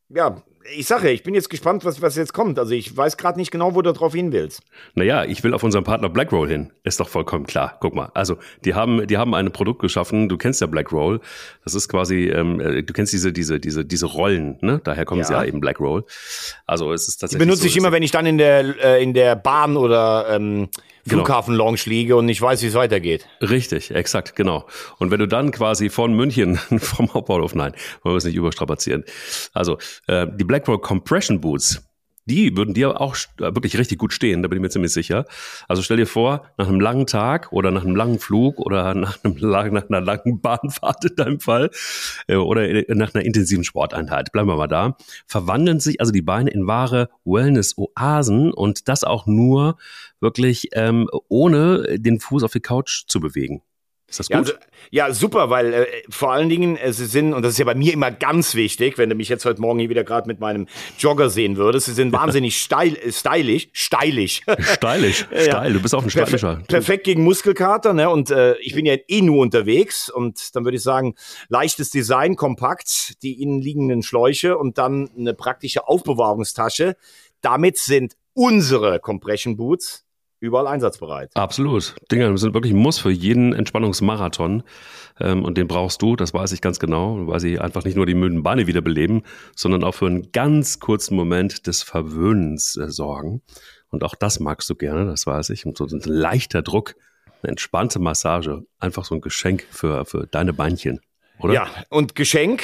[0.08, 0.42] ja,
[0.76, 2.58] ich sage, ich bin jetzt gespannt, was, was jetzt kommt.
[2.58, 4.62] Also ich weiß gerade nicht genau, wo du drauf hin willst.
[4.94, 6.72] Naja, ich will auf unseren Partner Blackroll hin.
[6.84, 7.76] Ist doch vollkommen klar.
[7.80, 8.10] Guck mal.
[8.14, 10.28] Also die haben, die haben ein Produkt geschaffen.
[10.28, 11.20] Du kennst ja Blackroll.
[11.64, 14.58] Das ist quasi, ähm, äh, du kennst diese, diese, diese, diese Rollen.
[14.60, 14.80] Ne?
[14.84, 15.26] Daher kommen ja.
[15.26, 16.04] sie ja eben Blackroll.
[16.66, 17.40] Also es ist tatsächlich.
[17.40, 20.26] Die benutze so, ich immer, wenn ich dann in der äh, in der Bahn oder
[20.30, 20.68] ähm,
[21.08, 21.24] Genau.
[21.24, 23.26] Flughafen-Lounge liege und nicht weiß, wie es weitergeht.
[23.40, 24.66] Richtig, exakt, genau.
[24.98, 29.04] Und wenn du dann quasi von München, vom Hauptbahnhof, nein, wollen wir es nicht überstrapazieren.
[29.54, 31.84] Also, äh, die BlackRock Compression Boots,
[32.26, 35.24] die würden dir auch wirklich richtig gut stehen, da bin ich mir ziemlich sicher.
[35.68, 39.22] Also stell dir vor, nach einem langen Tag oder nach einem langen Flug oder nach,
[39.22, 41.70] einem nach einer langen Bahnfahrt in deinem Fall
[42.26, 44.96] äh, oder nach einer intensiven Sporteinheit, bleiben wir mal da,
[45.28, 49.78] verwandeln sich also die Beine in wahre Wellness-Oasen und das auch nur
[50.20, 53.62] wirklich ähm, ohne den Fuß auf die Couch zu bewegen.
[54.08, 54.34] Ist das gut?
[54.34, 54.52] Ja, also,
[54.90, 57.74] ja super, weil äh, vor allen Dingen äh, sie sind, und das ist ja bei
[57.74, 60.66] mir immer ganz wichtig, wenn du mich jetzt heute Morgen hier wieder gerade mit meinem
[60.98, 64.40] Jogger sehen würdest, sie sind wahnsinnig steil, äh, stylisch, stylisch.
[64.60, 66.56] Stylisch, steil, du bist auch ein stylischer.
[66.56, 68.08] Perfe perfekt gegen Muskelkater, ne?
[68.08, 71.14] Und äh, ich bin ja eh nur unterwegs und dann würde ich sagen,
[71.48, 76.96] leichtes Design, kompakt, die innen liegenden Schläuche und dann eine praktische Aufbewahrungstasche.
[77.42, 80.07] Damit sind unsere Compression Boots
[80.40, 81.30] überall einsatzbereit.
[81.34, 81.94] Absolut.
[82.10, 84.62] Dinger sind wirklich ein Muss für jeden Entspannungsmarathon.
[85.20, 88.06] Ähm, und den brauchst du, das weiß ich ganz genau, weil sie einfach nicht nur
[88.06, 89.22] die müden Beine wiederbeleben,
[89.56, 93.42] sondern auch für einen ganz kurzen Moment des Verwöhnens äh, sorgen.
[93.90, 95.66] Und auch das magst du gerne, das weiß ich.
[95.66, 96.94] Und so ein leichter Druck,
[97.42, 101.00] eine entspannte Massage, einfach so ein Geschenk für, für deine Beinchen,
[101.38, 101.54] oder?
[101.54, 102.62] Ja, und Geschenk,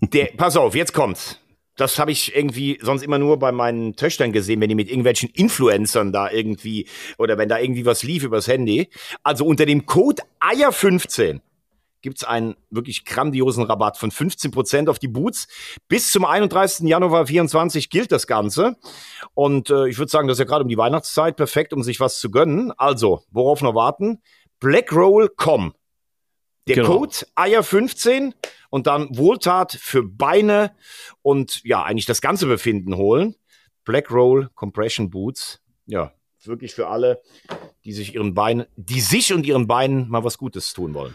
[0.00, 1.38] der, pass auf, jetzt kommt's.
[1.76, 5.30] Das habe ich irgendwie sonst immer nur bei meinen Töchtern gesehen, wenn die mit irgendwelchen
[5.30, 8.88] Influencern da irgendwie oder wenn da irgendwie was lief übers Handy.
[9.22, 11.40] Also unter dem Code Eier15
[12.02, 15.48] gibt's einen wirklich grandiosen Rabatt von 15 Prozent auf die Boots.
[15.88, 16.88] Bis zum 31.
[16.88, 18.76] Januar 24 gilt das Ganze.
[19.34, 22.00] Und äh, ich würde sagen, das ist ja gerade um die Weihnachtszeit perfekt, um sich
[22.00, 22.72] was zu gönnen.
[22.76, 24.22] Also, worauf noch warten?
[24.60, 25.74] Blackroll.com.
[26.68, 26.98] Der genau.
[26.98, 28.32] Code Eier15
[28.68, 30.74] und dann Wohltat für Beine
[31.22, 33.34] und ja, eigentlich das ganze Befinden holen.
[33.84, 35.62] Black Roll Compression Boots.
[35.86, 36.12] Ja,
[36.44, 37.20] wirklich für alle,
[37.84, 41.14] die sich ihren Beinen, die sich und ihren Beinen mal was Gutes tun wollen.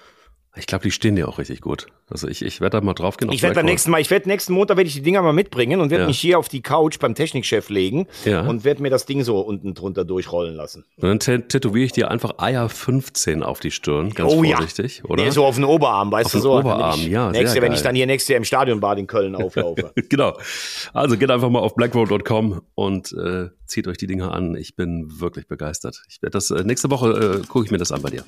[0.57, 1.87] Ich glaube, die stehen dir auch richtig gut.
[2.09, 3.31] Also ich, ich werde da mal drauf gehen.
[3.31, 5.81] Ich werde beim nächsten Mal, ich werde nächsten Montag werde ich die Dinger mal mitbringen
[5.81, 6.07] und werde ja.
[6.07, 8.41] mich hier auf die Couch beim Technikchef legen ja.
[8.41, 10.85] und werde mir das Ding so unten drunter durchrollen lassen.
[10.97, 15.09] Und dann tätowiere ich dir einfach Eier 15 auf die Stirn, ganz oh, vorsichtig, ja.
[15.09, 15.23] oder?
[15.23, 16.57] Nee, so auf den Oberarm, weißt auf du so.
[16.57, 17.31] Oberarm, ich, ja.
[17.31, 19.91] Nächste, wenn ich dann hier nächstes Jahr im Stadionbad in Köln auflaufe.
[20.09, 20.37] genau.
[20.93, 24.55] Also geht einfach mal auf blackroad.com und äh, zieht euch die Dinger an.
[24.55, 26.03] Ich bin wirklich begeistert.
[26.07, 28.23] Ich werde das äh, nächste Woche äh, gucke ich mir das an bei dir.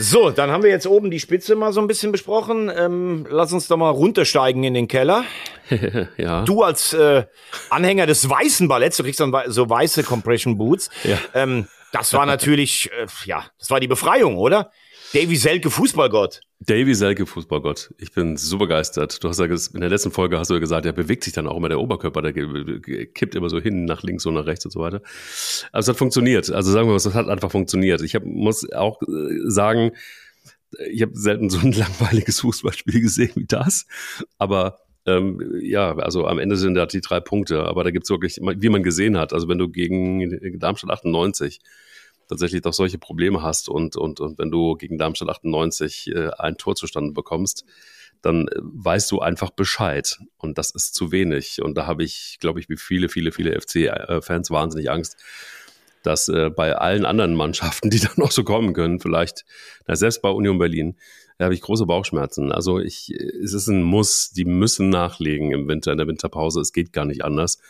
[0.00, 2.70] So, dann haben wir jetzt oben die Spitze mal so ein bisschen besprochen.
[2.72, 5.24] Ähm, lass uns doch mal runtersteigen in den Keller.
[6.16, 6.42] ja.
[6.44, 7.24] Du als äh,
[7.68, 10.88] Anhänger des weißen Balletts, du kriegst dann so weiße Compression Boots.
[11.02, 11.18] Ja.
[11.34, 14.70] Ähm, das war natürlich, äh, ja, das war die Befreiung, oder?
[15.14, 16.42] Davy Selke, Fußballgott.
[16.60, 17.94] Davy Selke, Fußballgott.
[17.98, 19.22] Ich bin super begeistert.
[19.22, 21.46] Du hast ja in der letzten Folge hast du ja gesagt, der bewegt sich dann
[21.46, 24.72] auch immer der Oberkörper, der kippt immer so hin, nach links und nach rechts und
[24.72, 25.00] so weiter.
[25.72, 26.50] Also es hat funktioniert.
[26.50, 28.02] Also sagen wir mal, es hat einfach funktioniert.
[28.02, 29.06] Ich hab, muss auch äh,
[29.48, 29.92] sagen,
[30.90, 33.86] ich habe selten so ein langweiliges Fußballspiel gesehen wie das.
[34.36, 37.64] Aber ähm, ja, also am Ende sind da die drei Punkte.
[37.64, 41.60] Aber da gibt's wirklich, wie man gesehen hat, also wenn du gegen Darmstadt 98
[42.28, 46.56] tatsächlich doch solche Probleme hast und, und, und wenn du gegen Darmstadt 98 äh, ein
[46.56, 47.64] Tor zustande bekommst,
[48.22, 50.18] dann äh, weißt du einfach Bescheid.
[50.36, 51.62] Und das ist zu wenig.
[51.62, 55.16] Und da habe ich, glaube ich, wie viele, viele, viele FC-Fans wahnsinnig Angst,
[56.02, 59.44] dass äh, bei allen anderen Mannschaften, die dann noch so kommen können, vielleicht,
[59.86, 60.96] na, selbst bei Union Berlin,
[61.38, 62.50] da habe ich große Bauchschmerzen.
[62.50, 66.60] Also ich, es ist ein Muss, die müssen nachlegen im Winter, in der Winterpause.
[66.60, 67.60] Es geht gar nicht anders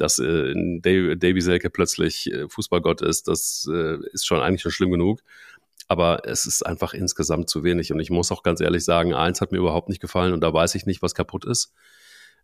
[0.00, 4.90] dass äh, Davy Selke plötzlich äh, Fußballgott ist, das äh, ist schon eigentlich schon schlimm
[4.90, 5.20] genug.
[5.88, 7.92] Aber es ist einfach insgesamt zu wenig.
[7.92, 10.52] Und ich muss auch ganz ehrlich sagen, eins hat mir überhaupt nicht gefallen und da
[10.52, 11.72] weiß ich nicht, was kaputt ist.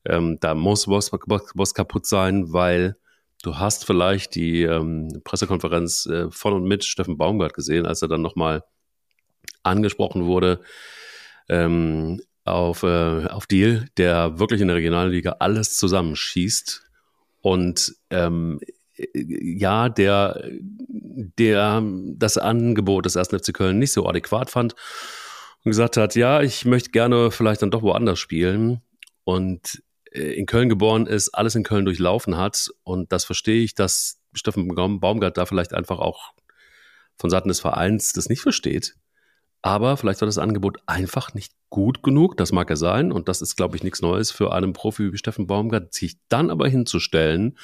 [0.07, 2.97] Ähm, da muss was, was, was kaputt sein, weil
[3.43, 8.09] du hast vielleicht die ähm, Pressekonferenz äh, von und mit Steffen Baumgart gesehen, als er
[8.09, 8.65] dann nochmal
[9.63, 10.61] angesprochen wurde
[11.49, 16.83] ähm, auf, äh, auf Deal, der wirklich in der Regionalliga alles zusammenschießt
[17.45, 18.59] und ähm,
[19.13, 20.49] ja, der,
[21.39, 21.83] der
[22.17, 23.29] das Angebot des 1.
[23.29, 24.75] FC Köln nicht so adäquat fand
[25.63, 28.81] und gesagt hat, ja, ich möchte gerne vielleicht dann doch woanders spielen.
[29.25, 32.71] Und äh, in Köln geboren ist, alles in Köln durchlaufen hat.
[32.83, 36.33] Und das verstehe ich, dass Steffen Baumgart da vielleicht einfach auch
[37.19, 38.95] von Seiten des Vereins das nicht versteht.
[39.65, 42.37] Aber vielleicht war das Angebot einfach nicht gut genug.
[42.37, 43.11] Das mag ja sein.
[43.11, 46.51] Und das ist, glaube ich, nichts Neues für einen Profi wie Steffen Baumgart, sich dann
[46.51, 47.57] aber hinzustellen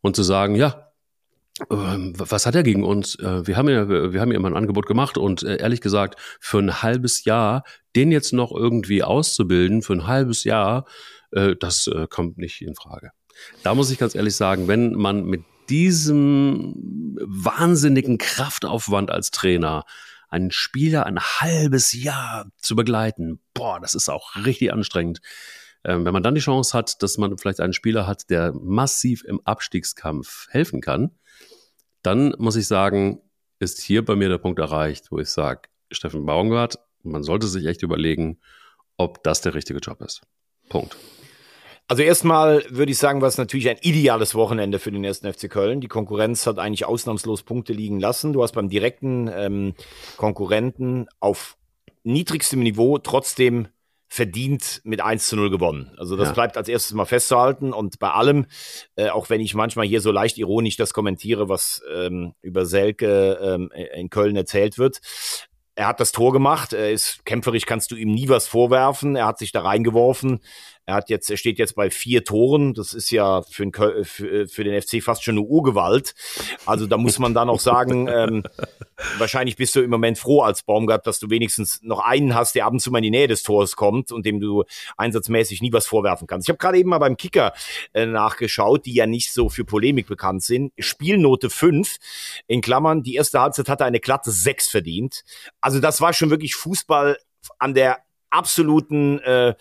[0.00, 0.90] und zu sagen, ja,
[1.70, 3.16] ähm, was hat er gegen uns?
[3.16, 6.18] Äh, wir haben ja, wir haben ja immer ein Angebot gemacht und äh, ehrlich gesagt,
[6.40, 7.62] für ein halbes Jahr,
[7.94, 10.86] den jetzt noch irgendwie auszubilden, für ein halbes Jahr,
[11.32, 13.10] äh, das kommt nicht in Frage.
[13.62, 19.84] Da muss ich ganz ehrlich sagen, wenn man mit diesem wahnsinnigen Kraftaufwand als Trainer
[20.28, 25.20] einen Spieler ein halbes Jahr zu begleiten, boah, das ist auch richtig anstrengend.
[25.84, 29.24] Ähm, wenn man dann die Chance hat, dass man vielleicht einen Spieler hat, der massiv
[29.24, 31.12] im Abstiegskampf helfen kann,
[32.02, 33.20] dann muss ich sagen,
[33.58, 37.66] ist hier bei mir der Punkt erreicht, wo ich sage, Steffen Baumgart, man sollte sich
[37.66, 38.40] echt überlegen,
[38.96, 40.22] ob das der richtige Job ist.
[40.68, 40.96] Punkt.
[41.90, 45.48] Also erstmal würde ich sagen, war es natürlich ein ideales Wochenende für den ersten FC
[45.50, 45.80] Köln.
[45.80, 48.34] Die Konkurrenz hat eigentlich ausnahmslos Punkte liegen lassen.
[48.34, 49.74] Du hast beim direkten ähm,
[50.18, 51.56] Konkurrenten auf
[52.04, 53.68] niedrigstem Niveau trotzdem
[54.06, 55.94] verdient mit 1 zu 0 gewonnen.
[55.96, 56.34] Also das ja.
[56.34, 57.72] bleibt als erstes mal festzuhalten.
[57.72, 58.46] Und bei allem,
[58.96, 63.38] äh, auch wenn ich manchmal hier so leicht ironisch das kommentiere, was ähm, über Selke
[63.42, 65.00] ähm, in Köln erzählt wird,
[65.74, 66.72] er hat das Tor gemacht.
[66.72, 69.14] Er ist kämpferisch, kannst du ihm nie was vorwerfen.
[69.14, 70.40] Er hat sich da reingeworfen.
[70.88, 72.72] Er hat jetzt, er steht jetzt bei vier Toren.
[72.72, 76.14] Das ist ja für den, für, für den FC fast schon eine Urgewalt.
[76.64, 78.42] Also da muss man dann auch sagen, ähm,
[79.18, 82.64] wahrscheinlich bist du im Moment froh als Baumgart, dass du wenigstens noch einen hast, der
[82.64, 84.64] ab und zu mal in die Nähe des Tores kommt und dem du
[84.96, 86.48] einsatzmäßig nie was vorwerfen kannst.
[86.48, 87.52] Ich habe gerade eben mal beim Kicker
[87.92, 90.72] äh, nachgeschaut, die ja nicht so für Polemik bekannt sind.
[90.78, 91.98] Spielnote 5,
[92.46, 95.24] in Klammern, die erste Halbzeit hatte eine glatte 6 verdient.
[95.60, 97.18] Also das war schon wirklich Fußball
[97.58, 97.98] an der
[98.30, 99.54] absoluten äh,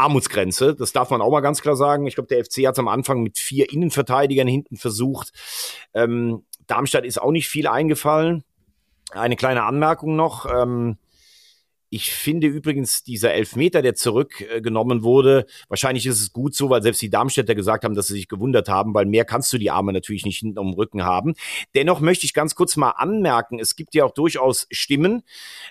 [0.00, 0.74] Armutsgrenze.
[0.74, 2.06] Das darf man auch mal ganz klar sagen.
[2.06, 5.32] Ich glaube, der FC hat es am Anfang mit vier Innenverteidigern hinten versucht.
[5.94, 8.44] Ähm, Darmstadt ist auch nicht viel eingefallen.
[9.10, 10.46] Eine kleine Anmerkung noch.
[10.46, 10.98] Ähm,
[11.92, 17.02] ich finde übrigens dieser Elfmeter, der zurückgenommen wurde, wahrscheinlich ist es gut so, weil selbst
[17.02, 19.92] die Darmstädter gesagt haben, dass sie sich gewundert haben, weil mehr kannst du die Arme
[19.92, 21.34] natürlich nicht hinten den Rücken haben.
[21.74, 25.22] Dennoch möchte ich ganz kurz mal anmerken, es gibt ja auch durchaus Stimmen,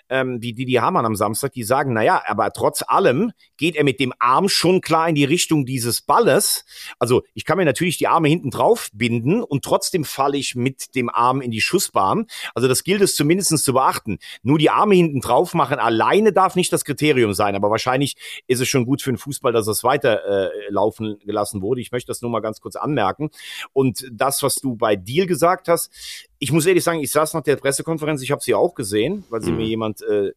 [0.09, 4.01] ähm, wie Didi Hamann am Samstag, die sagen, naja, aber trotz allem geht er mit
[4.01, 6.65] dem Arm schon klar in die Richtung dieses Balles.
[6.99, 10.95] Also ich kann mir natürlich die Arme hinten drauf binden und trotzdem falle ich mit
[10.95, 12.27] dem Arm in die Schussbahn.
[12.53, 14.19] Also das gilt es zumindest zu beachten.
[14.43, 18.15] Nur die Arme hinten drauf machen allein alleine darf nicht das Kriterium sein, aber wahrscheinlich
[18.47, 21.81] ist es schon gut für den Fußball, dass es weiterlaufen äh, gelassen wurde.
[21.81, 23.29] Ich möchte das nur mal ganz kurz anmerken.
[23.73, 25.91] Und das, was du bei Deal gesagt hast,
[26.39, 29.41] ich muss ehrlich sagen, ich saß nach der Pressekonferenz, ich habe sie auch gesehen, weil
[29.41, 29.57] sie mhm.
[29.57, 30.31] mir jemand äh,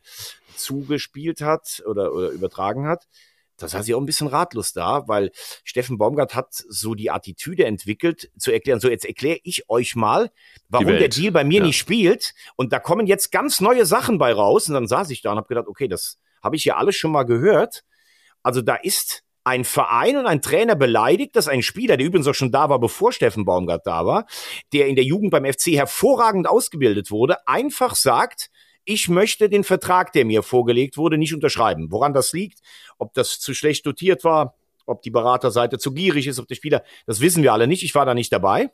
[0.57, 3.07] zugespielt hat oder, oder übertragen hat
[3.63, 5.31] da saß ich auch ein bisschen ratlos da, weil
[5.65, 10.31] Steffen Baumgart hat so die Attitüde entwickelt, zu erklären, so jetzt erkläre ich euch mal,
[10.69, 11.67] warum der Deal bei mir ja.
[11.67, 12.35] nicht spielt.
[12.57, 14.69] Und da kommen jetzt ganz neue Sachen bei raus.
[14.69, 17.13] Und dann saß ich da und habe gedacht, okay, das habe ich ja alles schon
[17.13, 17.85] mal gehört.
[18.43, 22.35] Also da ist ein Verein und ein Trainer beleidigt, dass ein Spieler, der übrigens auch
[22.35, 24.27] schon da war, bevor Steffen Baumgart da war,
[24.73, 28.51] der in der Jugend beim FC hervorragend ausgebildet wurde, einfach sagt,
[28.85, 31.91] ich möchte den Vertrag, der mir vorgelegt wurde, nicht unterschreiben.
[31.91, 32.61] Woran das liegt,
[33.03, 34.55] ob das zu schlecht dotiert war,
[34.87, 37.83] ob die Beraterseite zu gierig ist, ob der Spieler, das wissen wir alle nicht.
[37.83, 38.71] Ich war da nicht dabei.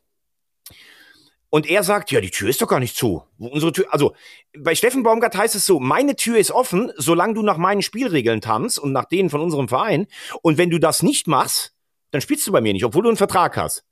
[1.50, 3.22] Und er sagt, ja, die Tür ist doch gar nicht zu.
[3.38, 4.14] Unsere Tür, also
[4.56, 8.42] bei Steffen Baumgart heißt es so, meine Tür ist offen, solange du nach meinen Spielregeln
[8.42, 10.06] tanzt und nach denen von unserem Verein.
[10.42, 11.74] Und wenn du das nicht machst,
[12.10, 13.84] dann spielst du bei mir nicht, obwohl du einen Vertrag hast.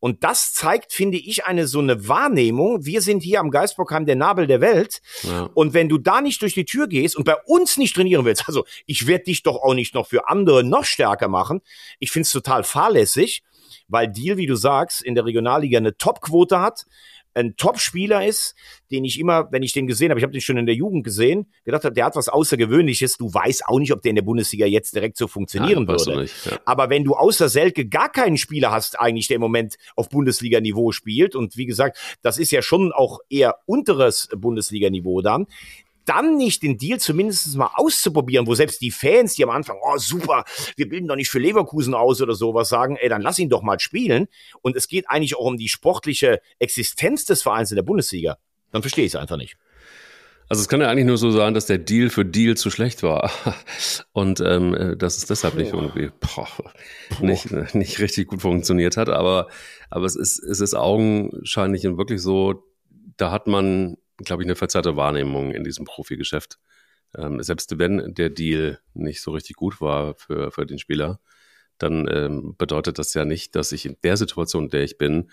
[0.00, 2.84] Und das zeigt, finde ich, eine so eine Wahrnehmung.
[2.84, 5.00] Wir sind hier am Geistbockheim der Nabel der Welt.
[5.22, 5.50] Ja.
[5.54, 8.46] Und wenn du da nicht durch die Tür gehst und bei uns nicht trainieren willst,
[8.46, 11.60] also ich werde dich doch auch nicht noch für andere noch stärker machen.
[11.98, 13.42] Ich finde es total fahrlässig,
[13.88, 16.84] weil Deal, wie du sagst, in der Regionalliga eine Topquote hat
[17.34, 18.54] ein Top-Spieler ist,
[18.90, 21.04] den ich immer, wenn ich den gesehen habe, ich habe den schon in der Jugend
[21.04, 23.16] gesehen, gedacht habe, der hat was Außergewöhnliches.
[23.16, 26.20] Du weißt auch nicht, ob der in der Bundesliga jetzt direkt so funktionieren Nein, würde.
[26.22, 26.58] Nicht, ja.
[26.64, 30.92] Aber wenn du außer Selke gar keinen Spieler hast, eigentlich, der im Moment auf Bundesliga-Niveau
[30.92, 35.46] spielt, und wie gesagt, das ist ja schon auch eher unteres Bundesliga-Niveau dann,
[36.04, 39.98] dann nicht den Deal zumindest mal auszuprobieren, wo selbst die Fans, die am Anfang, oh
[39.98, 40.44] super,
[40.76, 43.62] wir bilden doch nicht für Leverkusen aus oder sowas, sagen, ey, dann lass ihn doch
[43.62, 44.26] mal spielen.
[44.62, 48.38] Und es geht eigentlich auch um die sportliche Existenz des Vereins in der Bundesliga.
[48.70, 49.56] Dann verstehe ich es einfach nicht.
[50.48, 53.02] Also es kann ja eigentlich nur so sein, dass der Deal für Deal zu schlecht
[53.02, 53.30] war
[54.12, 56.48] und ähm, äh, dass es deshalb nicht irgendwie boah,
[57.20, 59.08] nicht, nicht richtig gut funktioniert hat.
[59.08, 59.48] Aber,
[59.88, 62.62] aber es ist, es ist augenscheinlich wirklich so,
[63.16, 66.58] da hat man glaube ich, eine verzerrte Wahrnehmung in diesem Profigeschäft.
[67.16, 71.20] Ähm, selbst wenn der Deal nicht so richtig gut war für, für den Spieler,
[71.78, 75.30] dann ähm, bedeutet das ja nicht, dass ich in der Situation, in der ich bin,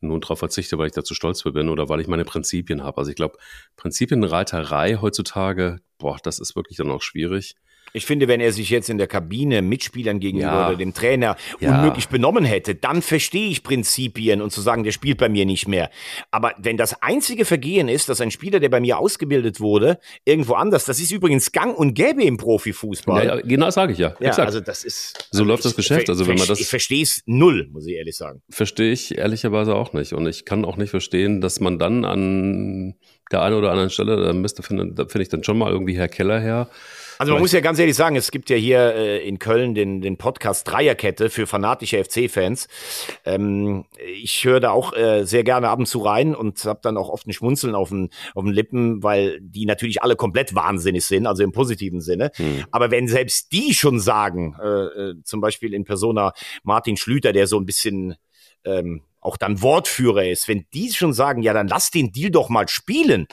[0.00, 2.98] nun darauf verzichte, weil ich dazu stolz bin oder weil ich meine Prinzipien habe.
[2.98, 3.38] Also ich glaube,
[3.76, 7.54] Prinzipienreiterei heutzutage, boah, das ist wirklich dann auch schwierig.
[7.96, 10.68] Ich finde, wenn er sich jetzt in der Kabine Mitspielern gegenüber ja.
[10.68, 11.76] oder dem Trainer ja.
[11.76, 15.68] unmöglich benommen hätte, dann verstehe ich Prinzipien und zu sagen, der spielt bei mir nicht
[15.68, 15.90] mehr.
[16.32, 20.54] Aber wenn das einzige Vergehen ist, dass ein Spieler, der bei mir ausgebildet wurde, irgendwo
[20.54, 23.26] anders, das ist übrigens gang und gäbe im Profifußball.
[23.26, 24.16] Ja, genau, sage ich ja.
[24.18, 24.46] Ja, Exakt.
[24.46, 25.28] also das ist.
[25.30, 26.10] So also läuft das Geschäft.
[26.10, 26.58] Also wenn man das.
[26.58, 28.42] Ich verstehe es null, muss ich ehrlich sagen.
[28.50, 30.14] Verstehe ich ehrlicherweise auch nicht.
[30.14, 32.94] Und ich kann auch nicht verstehen, dass man dann an
[33.32, 35.96] der einen oder anderen Stelle, da müsste, finde, da finde ich dann schon mal irgendwie
[35.96, 36.68] Herr Keller her
[37.18, 40.00] also man muss ja ganz ehrlich sagen, es gibt ja hier äh, in Köln den,
[40.00, 42.68] den Podcast Dreierkette für fanatische FC-Fans.
[43.24, 43.84] Ähm,
[44.14, 47.08] ich höre da auch äh, sehr gerne ab und zu rein und habe dann auch
[47.08, 51.26] oft ein Schmunzeln auf den, auf den Lippen, weil die natürlich alle komplett wahnsinnig sind,
[51.26, 52.30] also im positiven Sinne.
[52.34, 52.64] Hm.
[52.70, 56.32] Aber wenn selbst die schon sagen, äh, äh, zum Beispiel in Persona
[56.62, 58.16] Martin Schlüter, der so ein bisschen
[58.64, 62.48] ähm, auch dann Wortführer ist, wenn die schon sagen, ja, dann lass den Deal doch
[62.48, 63.26] mal spielen,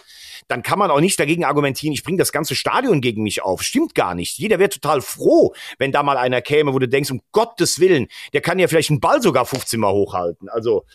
[0.48, 3.62] dann kann man auch nicht dagegen argumentieren, ich bringe das ganze Stadion gegen mich auf.
[3.62, 4.38] Stimmt gar nicht.
[4.38, 8.08] Jeder wäre total froh, wenn da mal einer käme, wo du denkst, um Gottes Willen,
[8.34, 10.50] der kann ja vielleicht einen Ball sogar 15 Mal hochhalten.
[10.50, 10.86] Also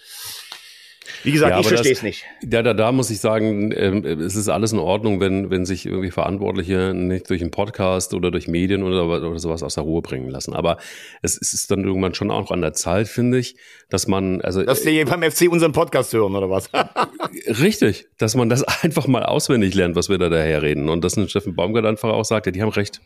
[1.22, 2.24] Wie gesagt, ja, ich verstehe es nicht.
[2.42, 5.86] Ja, da, da muss ich sagen, äh, es ist alles in Ordnung, wenn, wenn sich
[5.86, 10.02] irgendwie Verantwortliche nicht durch einen Podcast oder durch Medien oder, oder sowas aus der Ruhe
[10.02, 10.54] bringen lassen.
[10.54, 10.78] Aber
[11.22, 13.56] es, es ist dann irgendwann schon auch an der Zeit, finde ich,
[13.88, 14.62] dass man, also.
[14.62, 16.70] Dass die beim FC unseren Podcast hören, oder was?
[17.60, 20.88] richtig, dass man das einfach mal auswendig lernt, was wir da daher reden.
[20.88, 23.00] Und dass ein Steffen Baumgart einfach auch sagt, ja, die haben recht.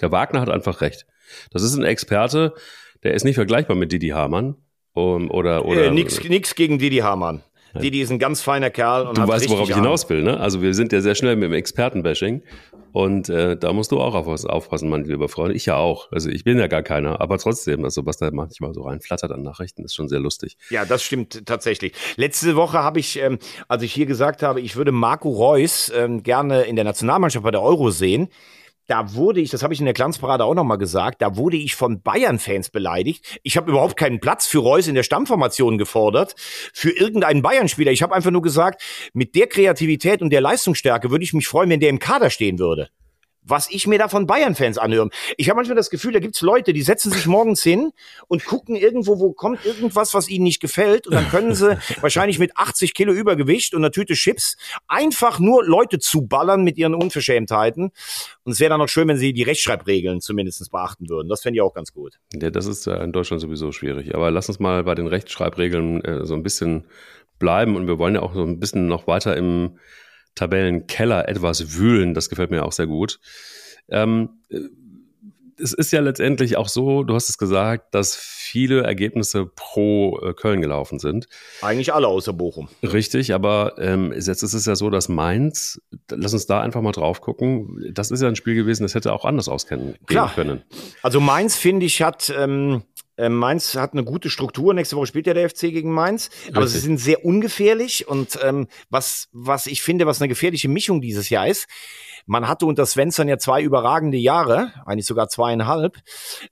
[0.00, 1.06] Der Wagner hat einfach recht.
[1.52, 2.54] Das ist ein Experte,
[3.02, 4.56] der ist nicht vergleichbar mit Didi Hamann.
[4.92, 7.42] Um, oder, oder, äh, nix, nix gegen Didi Hamann.
[7.74, 7.80] Ja.
[7.80, 9.06] Didi ist ein ganz feiner Kerl.
[9.06, 10.40] Und du weißt, worauf ich hinaus will, ne?
[10.40, 12.42] Also wir sind ja sehr schnell mit dem Expertenbashing.
[12.92, 15.54] Und äh, da musst du auch auf was aufpassen, mein lieber Freund.
[15.54, 16.10] Ich ja auch.
[16.10, 17.20] Also ich bin ja gar keiner.
[17.20, 20.56] Aber trotzdem, also was da manchmal so reinflattert an Nachrichten, ist schon sehr lustig.
[20.70, 21.92] Ja, das stimmt tatsächlich.
[22.16, 26.24] Letzte Woche habe ich, ähm, als ich hier gesagt habe, ich würde Marco Reus ähm,
[26.24, 28.28] gerne in der Nationalmannschaft bei der Euro sehen,
[28.90, 31.76] da wurde ich, das habe ich in der Glanzparade auch nochmal gesagt, da wurde ich
[31.76, 33.38] von Bayern-Fans beleidigt.
[33.44, 37.92] Ich habe überhaupt keinen Platz für Reus in der Stammformation gefordert, für irgendeinen Bayern-Spieler.
[37.92, 41.70] Ich habe einfach nur gesagt, mit der Kreativität und der Leistungsstärke würde ich mich freuen,
[41.70, 42.90] wenn der im Kader stehen würde
[43.42, 45.08] was ich mir da von Bayern-Fans anhöre.
[45.36, 47.92] Ich habe manchmal das Gefühl, da gibt's Leute, die setzen sich morgens hin
[48.28, 51.06] und gucken irgendwo, wo kommt irgendwas, was ihnen nicht gefällt.
[51.06, 55.64] Und dann können sie wahrscheinlich mit 80 Kilo Übergewicht und einer Tüte Chips einfach nur
[55.64, 57.90] Leute zuballern mit ihren Unverschämtheiten.
[58.44, 61.28] Und es wäre dann noch schön, wenn sie die Rechtschreibregeln zumindest beachten würden.
[61.28, 62.18] Das fände ich auch ganz gut.
[62.34, 64.14] Ja, das ist ja in Deutschland sowieso schwierig.
[64.14, 66.84] Aber lass uns mal bei den Rechtschreibregeln äh, so ein bisschen
[67.38, 67.76] bleiben.
[67.76, 69.78] Und wir wollen ja auch so ein bisschen noch weiter im
[70.40, 72.14] Tabellenkeller etwas wühlen.
[72.14, 73.20] Das gefällt mir auch sehr gut.
[73.90, 74.30] Ähm,
[75.62, 80.32] es ist ja letztendlich auch so, du hast es gesagt, dass viele Ergebnisse pro äh,
[80.32, 81.28] Köln gelaufen sind.
[81.60, 82.70] Eigentlich alle außer Bochum.
[82.82, 86.92] Richtig, aber ähm, jetzt ist es ja so, dass Mainz, lass uns da einfach mal
[86.92, 90.32] drauf gucken, das ist ja ein Spiel gewesen, das hätte auch anders auskennen Klar.
[90.34, 90.62] können.
[91.02, 92.82] Also Mainz, finde ich, hat ähm, ähm,
[93.28, 94.72] Mainz hat eine gute Struktur.
[94.74, 96.30] Nächste Woche spielt ja der FC gegen Mainz.
[96.48, 96.72] Aber Richtig.
[96.80, 98.08] sie sind sehr ungefährlich.
[98.08, 101.68] Und ähm, was, was ich finde, was eine gefährliche Mischung dieses Jahr ist,
[102.26, 105.98] man hatte unter Svensson ja zwei überragende Jahre, eigentlich sogar zweieinhalb,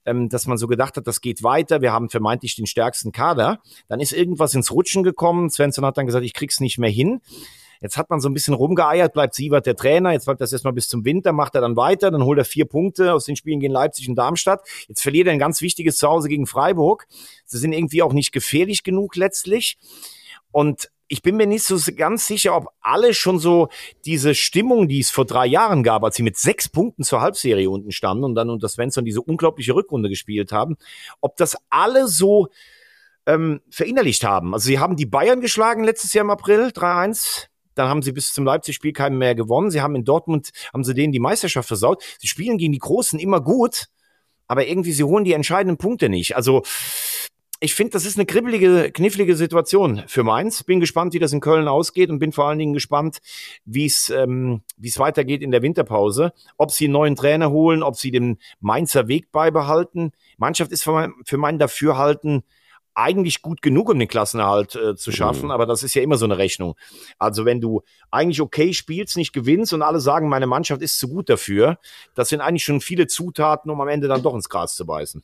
[0.05, 3.61] ähm, dass man so gedacht hat, das geht weiter, wir haben vermeintlich den stärksten Kader.
[3.87, 5.49] Dann ist irgendwas ins Rutschen gekommen.
[5.49, 7.21] Svensson hat dann gesagt, ich krieg's nicht mehr hin.
[7.81, 10.73] Jetzt hat man so ein bisschen rumgeeiert, bleibt Sievert der Trainer, jetzt bleibt das erstmal
[10.73, 13.59] bis zum Winter, macht er dann weiter, dann holt er vier Punkte aus den Spielen
[13.59, 14.61] gegen Leipzig und Darmstadt.
[14.87, 17.07] Jetzt verliert er ein ganz wichtiges Zuhause gegen Freiburg.
[17.45, 19.77] Sie sind irgendwie auch nicht gefährlich genug letztlich.
[20.51, 23.69] Und ich bin mir nicht so ganz sicher, ob alle schon so
[24.05, 27.69] diese Stimmung, die es vor drei Jahren gab, als sie mit sechs Punkten zur Halbserie
[27.69, 30.77] unten standen und dann unter Svensson diese unglaubliche Rückrunde gespielt haben,
[31.19, 32.49] ob das alle so
[33.25, 34.53] ähm, verinnerlicht haben.
[34.53, 37.48] Also sie haben die Bayern geschlagen letztes Jahr im April, 3-1.
[37.79, 39.71] Dann haben sie bis zum Leipzig-Spiel keinen mehr gewonnen.
[39.71, 42.03] Sie haben in Dortmund, haben sie denen die Meisterschaft versaut.
[42.19, 43.85] Sie spielen gegen die Großen immer gut,
[44.47, 46.35] aber irgendwie sie holen die entscheidenden Punkte nicht.
[46.35, 46.63] Also
[47.61, 50.63] ich finde, das ist eine kribbelige, knifflige Situation für Mainz.
[50.63, 53.19] Bin gespannt, wie das in Köln ausgeht und bin vor allen Dingen gespannt,
[53.63, 56.33] wie es ähm, wie es weitergeht in der Winterpause.
[56.57, 60.11] Ob sie einen neuen Trainer holen, ob sie den Mainzer Weg beibehalten.
[60.37, 62.43] Mannschaft ist für mein, für mein Dafürhalten
[62.99, 65.51] eigentlich gut genug, um den Klassenerhalt äh, zu schaffen, mhm.
[65.51, 66.75] aber das ist ja immer so eine Rechnung.
[67.17, 67.81] Also wenn du
[68.11, 71.79] eigentlich okay spielst, nicht gewinnst und alle sagen, meine Mannschaft ist zu gut dafür,
[72.15, 75.23] das sind eigentlich schon viele Zutaten, um am Ende dann doch ins Gras zu beißen.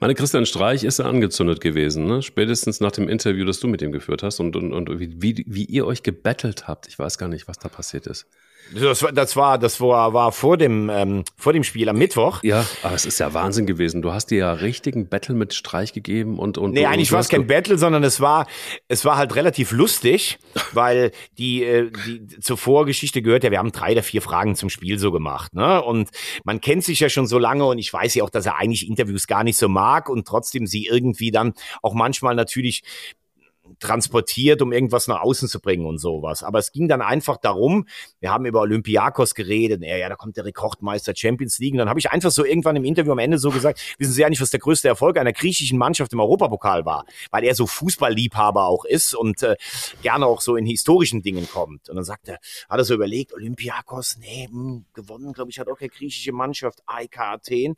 [0.00, 2.22] Meine Christian Streich ist ja angezündet gewesen, ne?
[2.22, 5.64] spätestens nach dem Interview, das du mit ihm geführt hast und, und, und wie, wie
[5.64, 6.88] ihr euch gebettelt habt.
[6.88, 8.26] Ich weiß gar nicht, was da passiert ist.
[8.74, 12.42] Das, war, das war, das war, war vor dem, ähm, vor dem Spiel am Mittwoch.
[12.42, 14.02] Ja, aber es ist ja Wahnsinn gewesen.
[14.02, 16.72] Du hast dir ja richtigen Battle mit Streich gegeben und, und.
[16.72, 18.46] Nee, eigentlich war es kein Battle, sondern es war,
[18.88, 20.38] es war halt relativ lustig,
[20.72, 24.70] weil die, äh, die zur Vorgeschichte gehört ja, wir haben drei oder vier Fragen zum
[24.70, 25.82] Spiel so gemacht, ne?
[25.82, 26.10] Und
[26.44, 28.88] man kennt sich ja schon so lange und ich weiß ja auch, dass er eigentlich
[28.88, 32.82] Interviews gar nicht so mag und trotzdem sie irgendwie dann auch manchmal natürlich
[33.78, 36.42] transportiert, um irgendwas nach außen zu bringen und sowas.
[36.42, 37.86] Aber es ging dann einfach darum,
[38.20, 41.72] wir haben über Olympiakos geredet, ja, ja, da kommt der Rekordmeister Champions League.
[41.72, 44.24] Und dann habe ich einfach so irgendwann im Interview am Ende so gesagt, wissen Sie
[44.24, 47.04] eigentlich, was der größte Erfolg einer griechischen Mannschaft im Europapokal war?
[47.30, 49.56] Weil er so Fußballliebhaber auch ist und äh,
[50.02, 51.88] gerne auch so in historischen Dingen kommt.
[51.88, 55.58] Und dann sagt er, hat er so überlegt, Olympiakos, nee, mh, hm, gewonnen, glaube ich,
[55.58, 57.76] hat auch keine griechische Mannschaft, AIK Athen.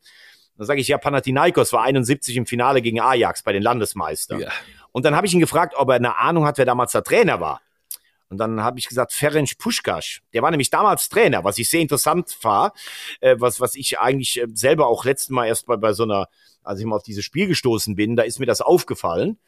[0.56, 4.40] Dann sage ich, ja, Panathinaikos war 71 im Finale gegen Ajax bei den Landesmeistern.
[4.40, 4.52] Ja.
[4.92, 7.40] Und dann habe ich ihn gefragt, ob er eine Ahnung hat, wer damals der Trainer
[7.40, 7.60] war.
[8.28, 10.22] Und dann habe ich gesagt, Ferenc Puschkasch.
[10.32, 12.72] Der war nämlich damals Trainer, was ich sehr interessant war,
[13.20, 16.28] äh, was, was ich eigentlich äh, selber auch letztes Mal erst bei, bei so einer,
[16.62, 19.38] als ich mal auf dieses Spiel gestoßen bin, da ist mir das aufgefallen.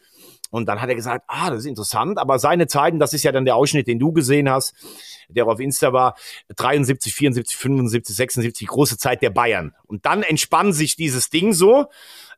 [0.54, 3.32] Und dann hat er gesagt, ah, das ist interessant, aber seine Zeiten, das ist ja
[3.32, 4.72] dann der Ausschnitt, den du gesehen hast,
[5.28, 6.14] der auf Insta war,
[6.54, 9.74] 73, 74, 75, 76, große Zeit der Bayern.
[9.88, 11.86] Und dann entspann sich dieses Ding so.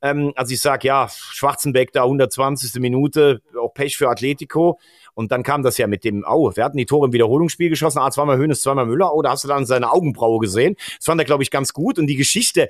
[0.01, 2.81] Ähm, also ich sag ja, Schwarzenbeck da 120.
[2.81, 4.79] Minute, auch Pech für Atletico.
[5.13, 7.99] Und dann kam das ja mit dem, oh, wir hatten die Tore im Wiederholungsspiel geschossen,
[7.99, 10.77] ah, zweimal Höhnes, zweimal Müller, oh, da hast du dann seine Augenbraue gesehen.
[10.97, 11.99] Das fand er, glaube ich, ganz gut.
[11.99, 12.69] Und die Geschichte,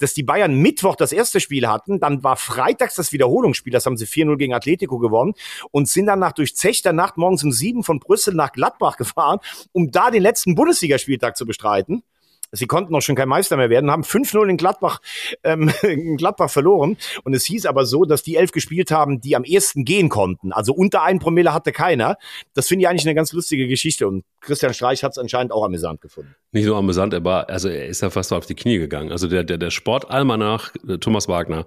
[0.00, 3.96] dass die Bayern Mittwoch das erste Spiel hatten, dann war freitags das Wiederholungsspiel, das haben
[3.96, 5.34] sie 4-0 gegen Atletico gewonnen
[5.70, 9.38] und sind dann nach durchzechter Nacht morgens um sieben von Brüssel nach Gladbach gefahren,
[9.72, 12.02] um da den letzten Bundesligaspieltag zu bestreiten.
[12.52, 15.00] Sie konnten noch schon kein Meister mehr werden, haben 5-0 in Gladbach,
[15.44, 16.96] ähm, in Gladbach verloren.
[17.22, 20.52] Und es hieß aber so, dass die elf gespielt haben, die am ersten gehen konnten.
[20.52, 22.16] Also unter ein Promille hatte keiner.
[22.54, 24.08] Das finde ich eigentlich eine ganz lustige Geschichte.
[24.08, 26.34] Und Christian Streich hat es anscheinend auch amüsant gefunden.
[26.52, 29.12] Nicht nur amüsant, er war, also er ist ja fast auf die Knie gegangen.
[29.12, 31.66] Also der, der, der Sportalmanach äh, Thomas Wagner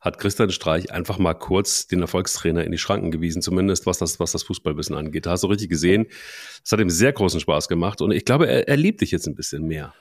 [0.00, 4.20] hat Christian Streich einfach mal kurz den Erfolgstrainer in die Schranken gewiesen, zumindest was das,
[4.20, 5.26] was das Fußballwissen angeht.
[5.26, 6.06] Da hast du richtig gesehen.
[6.62, 9.26] Das hat ihm sehr großen Spaß gemacht und ich glaube, er, er liebt dich jetzt
[9.26, 9.92] ein bisschen mehr.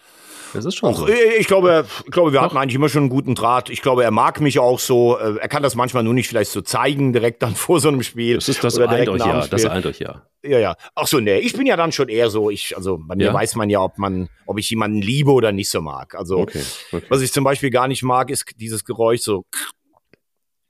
[0.53, 1.07] Das ist schon so.
[1.07, 2.45] Ich glaube, ich glaube, wir Doch.
[2.45, 3.69] hatten eigentlich immer schon einen guten Draht.
[3.69, 5.17] Ich glaube, er mag mich auch so.
[5.17, 8.03] Äh, er kann das manchmal nur nicht vielleicht so zeigen, direkt dann vor so einem
[8.03, 8.35] Spiel.
[8.35, 9.47] Das ist das eint euch ja.
[9.47, 10.23] Das eint euch ja.
[10.43, 10.75] Ja, ja.
[10.95, 13.33] Ach so, nee, ich bin ja dann schon eher so, ich, also bei mir ja?
[13.33, 16.15] weiß man ja, ob man, ob ich jemanden liebe oder nicht so mag.
[16.15, 17.05] Also, okay, okay.
[17.09, 19.45] was ich zum Beispiel gar nicht mag, ist dieses Geräusch so.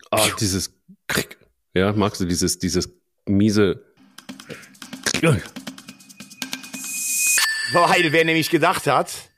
[0.10, 0.78] Ah, dieses,
[1.74, 2.94] ja, magst du dieses, dieses
[3.26, 3.86] miese.
[7.72, 9.31] Weil, wer nämlich gedacht hat,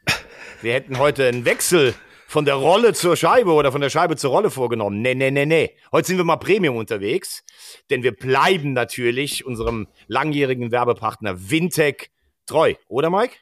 [0.63, 1.93] wir hätten heute einen Wechsel
[2.25, 5.01] von der Rolle zur Scheibe oder von der Scheibe zur Rolle vorgenommen.
[5.01, 5.75] Nee, nee, nee, nee.
[5.91, 7.43] Heute sind wir mal Premium unterwegs,
[7.89, 12.11] denn wir bleiben natürlich unserem langjährigen Werbepartner Wintec
[12.45, 13.35] treu, oder Mike?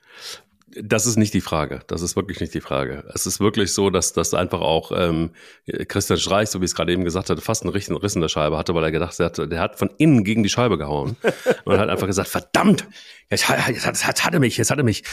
[0.79, 1.81] Das ist nicht die Frage.
[1.87, 3.03] Das ist wirklich nicht die Frage.
[3.13, 5.31] Es ist wirklich so, dass das einfach auch ähm,
[5.87, 8.29] Christian Streich, so wie es gerade eben gesagt hatte, fast einen richtigen Riss in der
[8.29, 11.17] Scheibe hatte, weil er gedacht hat, der hat von innen gegen die Scheibe gehauen
[11.65, 12.87] und hat einfach gesagt, verdammt,
[13.29, 15.03] jetzt, jetzt, jetzt, jetzt hatte mich, jetzt hatte mich.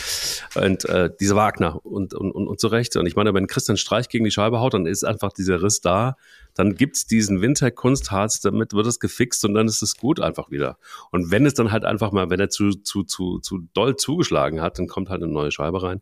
[0.55, 2.97] Und äh, diese Wagner und, und, und, und zu Recht.
[2.97, 5.81] Und ich meine, wenn Christian Streich gegen die Scheibe haut, dann ist einfach dieser Riss
[5.81, 6.17] da
[6.59, 10.77] dann gibt's diesen Winter-Kunstharz, damit wird es gefixt und dann ist es gut einfach wieder.
[11.13, 14.61] Und wenn es dann halt einfach mal, wenn er zu, zu, zu, zu doll zugeschlagen
[14.61, 16.01] hat, dann kommt halt eine neue Scheibe rein.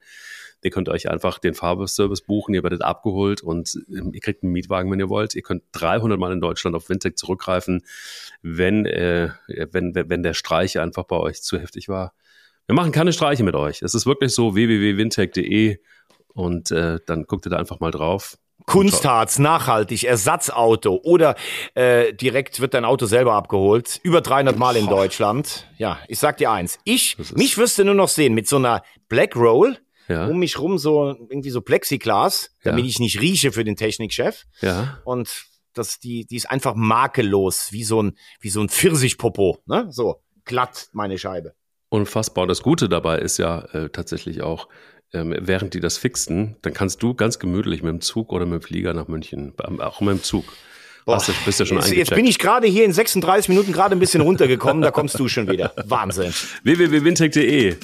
[0.62, 4.52] Ihr könnt euch einfach den Fahrservice buchen, ihr werdet abgeholt und ähm, ihr kriegt einen
[4.52, 5.34] Mietwagen, wenn ihr wollt.
[5.34, 7.84] Ihr könnt 300 Mal in Deutschland auf Wintec zurückgreifen,
[8.40, 12.14] wenn, äh, wenn, wenn der Streich einfach bei euch zu heftig war.
[12.66, 13.82] Wir machen keine Streiche mit euch.
[13.82, 15.80] Es ist wirklich so www.wintec.de
[16.32, 18.38] und äh, dann guckt ihr da einfach mal drauf.
[18.66, 21.36] Kunstharz, nachhaltig, Ersatzauto oder
[21.74, 24.00] äh, direkt wird dein Auto selber abgeholt.
[24.02, 25.68] Über 300 Mal in Deutschland.
[25.78, 26.78] Ja, ich sag dir eins.
[26.84, 29.78] Ich, mich wirst du nur noch sehen mit so einer Black Roll.
[30.08, 30.26] Ja.
[30.26, 32.88] Um mich rum so irgendwie so Plexiglas, damit ja.
[32.88, 34.44] ich nicht rieche für den Technikchef.
[34.60, 34.98] Ja.
[35.04, 39.88] Und das, die, die ist einfach makellos, wie so ein, wie so ein Pfirsichpopo, ne?
[39.90, 41.54] So glatt meine Scheibe.
[41.88, 42.46] Unfassbar.
[42.46, 44.68] Das Gute dabei ist ja äh, tatsächlich auch,
[45.16, 48.62] ähm, während die das fixen, dann kannst du ganz gemütlich mit dem Zug oder mit
[48.62, 50.44] dem Flieger nach München, auch mit dem Zug.
[51.06, 53.94] Boah, du, bist ja schon jetzt, jetzt bin ich gerade hier in 36 Minuten gerade
[53.94, 55.72] ein bisschen runtergekommen, da kommst du schon wieder.
[55.84, 56.34] Wahnsinn.
[56.64, 57.76] www.wintech.de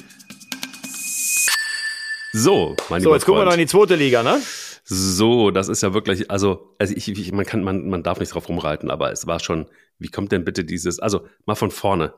[2.33, 4.41] So, mein So, jetzt gucken wir noch in die zweite Liga, ne?
[4.83, 8.33] So, das ist ja wirklich, also, also ich, ich, man kann, man, man darf nicht
[8.33, 9.67] drauf rumreiten, aber es war schon,
[9.99, 12.13] wie kommt denn bitte dieses, also mal von vorne.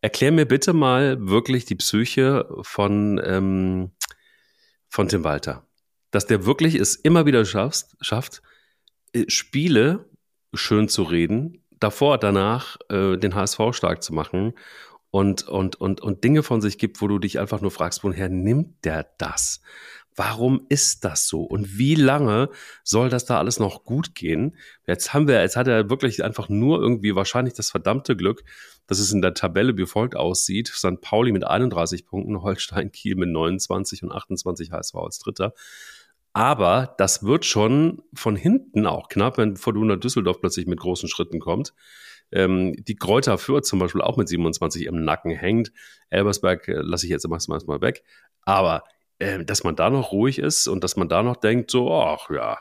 [0.00, 3.90] Erklär mir bitte mal wirklich die Psyche von, ähm,
[4.88, 5.66] von Tim Walter.
[6.10, 8.42] Dass der wirklich es immer wieder schafft, schafft
[9.12, 10.08] äh, Spiele
[10.54, 14.54] schön zu reden, davor, danach äh, den HSV stark zu machen
[15.10, 18.28] und, und, und, und Dinge von sich gibt, wo du dich einfach nur fragst, woher
[18.28, 19.60] nimmt der das?
[20.14, 21.42] Warum ist das so?
[21.42, 22.50] Und wie lange
[22.82, 24.56] soll das da alles noch gut gehen?
[24.86, 28.42] Jetzt haben wir, jetzt hat er wirklich einfach nur irgendwie wahrscheinlich das verdammte Glück,
[28.88, 30.68] dass es in der Tabelle wie folgt aussieht.
[30.68, 31.00] St.
[31.00, 35.54] Pauli mit 31 Punkten, Holstein Kiel mit 29 und 28 HSV als Dritter.
[36.32, 41.38] Aber das wird schon von hinten auch knapp, wenn Fortuna Düsseldorf plötzlich mit großen Schritten
[41.40, 41.74] kommt.
[42.30, 45.72] Ähm, die Kräuter Fürth zum Beispiel auch mit 27 im Nacken hängt.
[46.10, 48.02] Elbersberg äh, lasse ich jetzt erstmal weg.
[48.42, 48.84] Aber
[49.18, 52.30] äh, dass man da noch ruhig ist und dass man da noch denkt, so, ach
[52.30, 52.58] ja.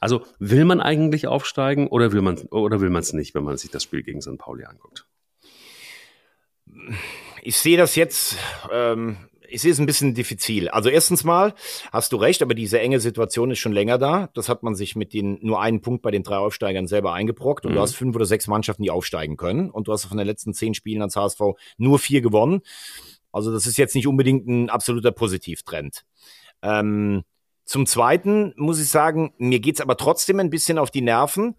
[0.00, 3.56] Also will man eigentlich aufsteigen oder will man oder will man es nicht, wenn man
[3.56, 4.38] sich das Spiel gegen St.
[4.38, 5.06] Pauli anguckt?
[7.42, 8.36] Ich sehe das jetzt,
[8.72, 9.16] ähm,
[9.48, 10.68] ich sehe es ein bisschen diffizil.
[10.68, 11.54] Also erstens mal
[11.92, 14.28] hast du recht, aber diese enge Situation ist schon länger da.
[14.34, 17.64] Das hat man sich mit den nur einen Punkt bei den drei Aufsteigern selber eingebrockt
[17.64, 17.76] und mhm.
[17.76, 20.54] du hast fünf oder sechs Mannschaften, die aufsteigen können und du hast von den letzten
[20.54, 21.40] zehn Spielen als HSV
[21.76, 22.62] nur vier gewonnen.
[23.32, 26.04] Also das ist jetzt nicht unbedingt ein absoluter Positivtrend.
[26.62, 27.22] Ähm,
[27.64, 31.56] zum Zweiten muss ich sagen, mir geht's aber trotzdem ein bisschen auf die Nerven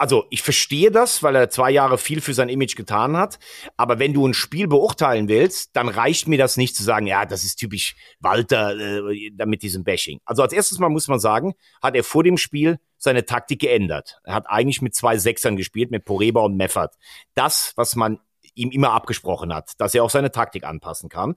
[0.00, 3.38] also ich verstehe das, weil er zwei Jahre viel für sein Image getan hat.
[3.76, 7.26] Aber wenn du ein Spiel beurteilen willst, dann reicht mir das nicht zu sagen, ja,
[7.26, 10.18] das ist typisch Walter äh, mit diesem Bashing.
[10.24, 14.20] Also als erstes Mal muss man sagen, hat er vor dem Spiel seine Taktik geändert.
[14.24, 16.94] Er hat eigentlich mit zwei Sechsern gespielt, mit Poreba und Meffert.
[17.34, 18.20] Das, was man
[18.54, 21.34] ihm immer abgesprochen hat, dass er auch seine Taktik anpassen kann.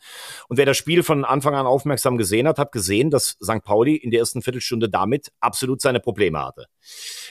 [0.48, 3.64] Und wer das Spiel von Anfang an aufmerksam gesehen hat, hat gesehen, dass St.
[3.64, 6.66] Pauli in der ersten Viertelstunde damit absolut seine Probleme hatte.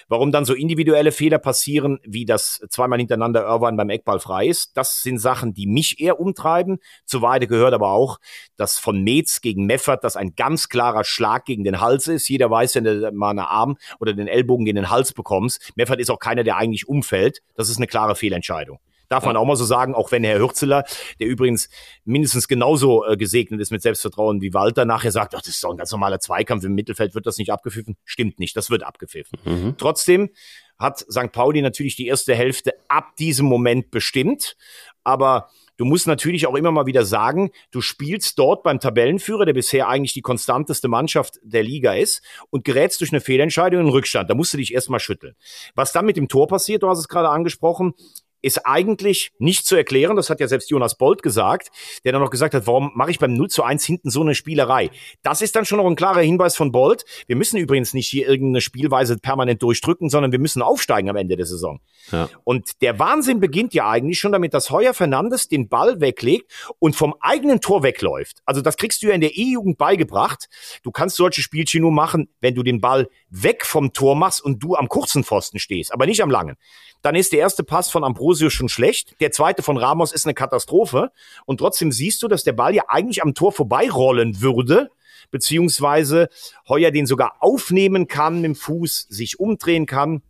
[0.08, 4.76] Warum dann so individuelle Fehler passieren, wie das zweimal hintereinander Irvine beim Eckball frei ist,
[4.76, 6.78] das sind Sachen, die mich eher umtreiben.
[7.04, 8.18] Zu Weide gehört aber auch,
[8.56, 12.28] dass von Metz gegen Meffert das ein ganz klarer Schlag gegen den Hals ist.
[12.28, 15.72] Jeder weiß, wenn du mal einen Arm oder den Ellbogen gegen den Hals bekommst.
[15.76, 17.42] Meffert ist auch keiner, der eigentlich umfällt.
[17.54, 18.78] Das ist eine klare Fehlentscheidung.
[19.12, 20.84] Darf man auch mal so sagen, auch wenn Herr Hürzeler,
[21.20, 21.68] der übrigens
[22.06, 25.70] mindestens genauso äh, gesegnet ist mit Selbstvertrauen wie Walter, nachher sagt, ach, das ist doch
[25.70, 27.98] ein ganz normaler Zweikampf, im Mittelfeld wird das nicht abgepfiffen.
[28.06, 29.38] Stimmt nicht, das wird abgepfiffen.
[29.44, 29.74] Mhm.
[29.76, 30.30] Trotzdem
[30.78, 31.30] hat St.
[31.30, 34.56] Pauli natürlich die erste Hälfte ab diesem Moment bestimmt,
[35.04, 39.54] aber Du musst natürlich auch immer mal wieder sagen, du spielst dort beim Tabellenführer, der
[39.54, 44.28] bisher eigentlich die konstanteste Mannschaft der Liga ist, und gerätst durch eine Fehlentscheidung in Rückstand.
[44.28, 45.34] Da musst du dich erstmal schütteln.
[45.74, 47.94] Was dann mit dem Tor passiert, du hast es gerade angesprochen,
[48.42, 50.16] ist eigentlich nicht zu erklären.
[50.16, 51.68] Das hat ja selbst Jonas Bolt gesagt,
[52.04, 54.34] der dann noch gesagt hat, warum mache ich beim 0 zu 1 hinten so eine
[54.34, 54.90] Spielerei?
[55.22, 57.04] Das ist dann schon noch ein klarer Hinweis von Bolt.
[57.26, 61.36] Wir müssen übrigens nicht hier irgendeine Spielweise permanent durchdrücken, sondern wir müssen aufsteigen am Ende
[61.36, 61.80] der Saison.
[62.10, 62.28] Ja.
[62.44, 66.96] Und der Wahnsinn beginnt ja eigentlich schon damit, dass Heuer Fernandes den Ball weglegt und
[66.96, 68.42] vom eigenen Tor wegläuft.
[68.44, 70.48] Also das kriegst du ja in der E-Jugend beigebracht.
[70.82, 74.62] Du kannst solche Spielchen nur machen, wenn du den Ball weg vom Tor machst und
[74.62, 76.56] du am kurzen Pfosten stehst, aber nicht am langen
[77.02, 79.20] dann ist der erste Pass von Ambrosio schon schlecht.
[79.20, 81.10] Der zweite von Ramos ist eine Katastrophe.
[81.44, 84.90] Und trotzdem siehst du, dass der Ball ja eigentlich am Tor vorbeirollen würde
[85.30, 86.28] beziehungsweise
[86.66, 90.22] Heuer den sogar aufnehmen kann mit dem Fuß, sich umdrehen kann,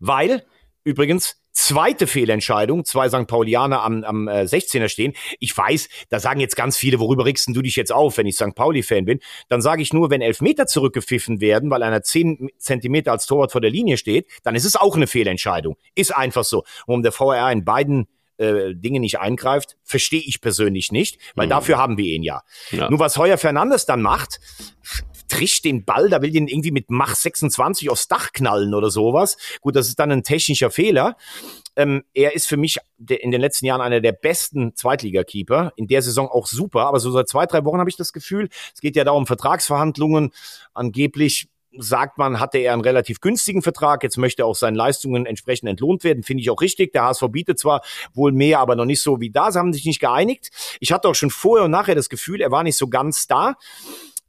[0.00, 0.44] weil
[0.84, 3.28] übrigens Zweite Fehlentscheidung, zwei St.
[3.28, 5.14] Paulianer am, am äh, 16er stehen.
[5.38, 8.34] Ich weiß, da sagen jetzt ganz viele, worüber regst du dich jetzt auf, wenn ich
[8.34, 8.56] St.
[8.56, 9.20] Pauli-Fan bin?
[9.48, 13.52] Dann sage ich nur, wenn elf Meter zurückgepfiffen werden, weil einer zehn Zentimeter als Torwart
[13.52, 15.76] vor der Linie steht, dann ist es auch eine Fehlentscheidung.
[15.94, 16.64] Ist einfach so.
[16.86, 21.46] Und um der VR in beiden äh, Dinge nicht eingreift, verstehe ich persönlich nicht, weil
[21.46, 21.50] mhm.
[21.50, 22.42] dafür haben wir ihn ja.
[22.72, 22.90] ja.
[22.90, 24.40] Nur was Heuer Fernandes dann macht,
[25.28, 29.36] trischt den Ball, da will den irgendwie mit Mach 26 aufs Dach knallen oder sowas.
[29.60, 31.16] Gut, das ist dann ein technischer Fehler.
[31.76, 35.72] Ähm, er ist für mich in den letzten Jahren einer der besten Zweitligakeeper.
[35.76, 38.48] In der Saison auch super, aber so seit zwei, drei Wochen habe ich das Gefühl,
[38.74, 40.30] es geht ja da um Vertragsverhandlungen.
[40.72, 41.48] Angeblich
[41.78, 44.02] sagt man, hatte er einen relativ günstigen Vertrag.
[44.02, 46.22] Jetzt möchte auch seine Leistungen entsprechend entlohnt werden.
[46.22, 46.92] Finde ich auch richtig.
[46.92, 49.50] Der HSV bietet zwar wohl mehr, aber noch nicht so wie da.
[49.50, 50.50] Sie haben sich nicht geeinigt.
[50.80, 53.56] Ich hatte auch schon vorher und nachher das Gefühl, er war nicht so ganz da.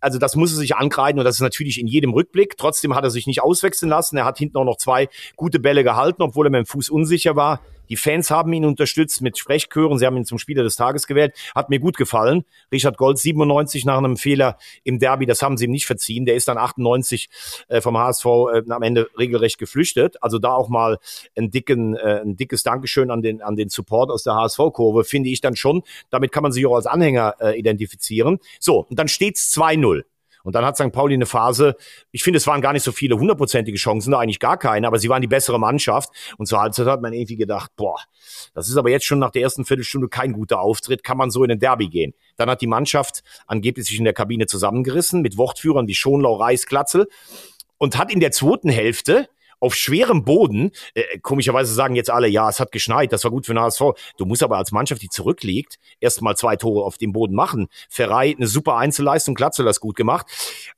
[0.05, 2.57] Also das muss er sich ankreiden und das ist natürlich in jedem Rückblick.
[2.57, 4.17] Trotzdem hat er sich nicht auswechseln lassen.
[4.17, 7.35] Er hat hinten auch noch zwei gute Bälle gehalten, obwohl er mit dem Fuß unsicher
[7.35, 7.61] war.
[7.89, 9.97] Die Fans haben ihn unterstützt mit Sprechchören.
[9.97, 11.35] Sie haben ihn zum Spieler des Tages gewählt.
[11.53, 12.45] Hat mir gut gefallen.
[12.71, 16.25] Richard Gold 97 nach einem Fehler im Derby, das haben sie ihm nicht verziehen.
[16.25, 17.29] Der ist dann 98
[17.67, 20.21] äh, vom HSV äh, am Ende regelrecht geflüchtet.
[20.21, 20.97] Also da auch mal
[21.37, 25.29] ein, dicken, äh, ein dickes Dankeschön an den, an den Support aus der HSV-Kurve, finde
[25.29, 25.83] ich dann schon.
[26.09, 28.39] Damit kann man sich auch als Anhänger äh, identifizieren.
[28.59, 30.03] So, und dann steht's 2-0.
[30.45, 30.91] Und dann hat St.
[30.91, 31.75] Pauli eine Phase,
[32.11, 35.09] ich finde, es waren gar nicht so viele hundertprozentige Chancen, eigentlich gar keine, aber sie
[35.09, 36.11] waren die bessere Mannschaft.
[36.37, 37.99] Und zur Halbzeit hat man irgendwie gedacht, boah,
[38.53, 41.43] das ist aber jetzt schon nach der ersten Viertelstunde kein guter Auftritt, kann man so
[41.43, 42.13] in den Derby gehen.
[42.37, 46.67] Dann hat die Mannschaft angeblich sich in der Kabine zusammengerissen mit Wortführern wie Schonlau, Reis,
[46.67, 47.07] Glatzel
[47.77, 49.27] und hat in der zweiten Hälfte
[49.59, 50.71] auf schwerem Boden.
[50.93, 53.81] Äh, komischerweise sagen jetzt alle, ja, es hat geschneit, das war gut für den HSV.
[54.17, 57.67] Du musst aber als Mannschaft, die zurückliegt, erstmal zwei Tore auf dem Boden machen.
[57.89, 60.27] Ferrei, eine super Einzelleistung, Glatzel das gut gemacht.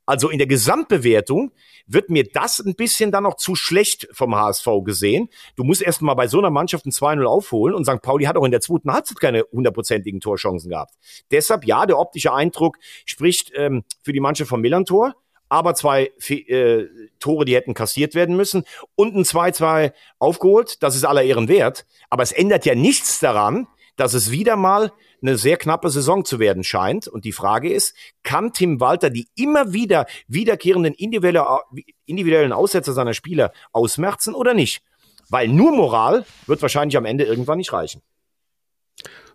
[0.05, 1.51] Also in der Gesamtbewertung
[1.87, 5.29] wird mir das ein bisschen dann noch zu schlecht vom HSV gesehen.
[5.55, 8.01] Du musst erstmal bei so einer Mannschaft ein 2-0 aufholen und St.
[8.01, 10.93] Pauli hat auch in der zweiten Halbzeit keine hundertprozentigen Torchancen gehabt.
[11.31, 15.15] Deshalb, ja, der optische Eindruck spricht ähm, für die Mannschaft vom Millantor
[15.49, 16.85] aber zwei äh,
[17.19, 18.63] Tore, die hätten kassiert werden müssen
[18.95, 20.81] und ein 2-2 aufgeholt.
[20.83, 21.85] Das ist aller Ehren wert.
[22.09, 24.91] Aber es ändert ja nichts daran, dass es wieder mal
[25.21, 27.07] eine sehr knappe Saison zu werden scheint.
[27.07, 33.51] Und die Frage ist, kann Tim Walter die immer wieder wiederkehrenden individuellen Aussätze seiner Spieler
[33.71, 34.83] ausmerzen oder nicht?
[35.29, 38.01] Weil nur Moral wird wahrscheinlich am Ende irgendwann nicht reichen.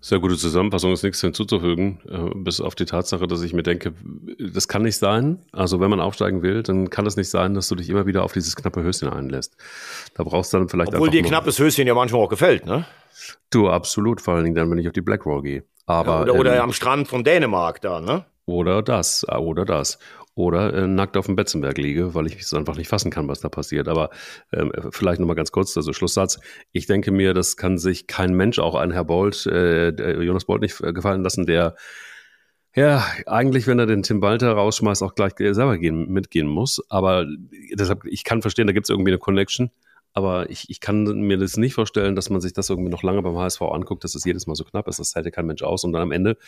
[0.05, 3.95] Sehr gute Zusammenfassung, ist nichts hinzuzufügen, äh, bis auf die Tatsache, dass ich mir denke,
[4.37, 5.39] das kann nicht sein.
[5.53, 8.25] Also wenn man aufsteigen will, dann kann es nicht sein, dass du dich immer wieder
[8.25, 9.57] auf dieses knappe Höschen einlässt.
[10.15, 12.85] Da brauchst du dann vielleicht Obwohl dir knappes Höschen ja manchmal auch gefällt, ne?
[13.51, 15.63] Du, absolut, vor allen Dingen dann, wenn ich auf die Blackroll gehe.
[15.87, 18.25] Aber, ja, oder, oder ähm, am Strand von Dänemark da, ne?
[18.45, 20.01] Oder das, oder das
[20.35, 23.41] oder äh, nackt auf dem Betzenberg liege, weil ich es einfach nicht fassen kann, was
[23.41, 23.89] da passiert.
[23.89, 24.11] Aber
[24.53, 26.41] ähm, vielleicht nochmal ganz kurz, also Schlusssatz.
[26.73, 29.91] Ich denke mir, das kann sich kein Mensch, auch ein Herr Bolt, äh,
[30.23, 31.77] Jonas Bolt nicht äh, gefallen lassen, der
[32.75, 36.83] ja, eigentlich, wenn er den Tim Walter rausschmeißt, auch gleich selber gehen, mitgehen muss.
[36.89, 37.27] Aber
[37.75, 39.71] deshalb, ich kann verstehen, da gibt es irgendwie eine Connection.
[40.15, 43.23] aber ich, ich kann mir das nicht vorstellen, dass man sich das irgendwie noch lange
[43.23, 44.99] beim HSV anguckt, dass es jedes Mal so knapp ist.
[44.99, 45.85] Das hält kein Mensch aus.
[45.85, 46.39] Und dann am Ende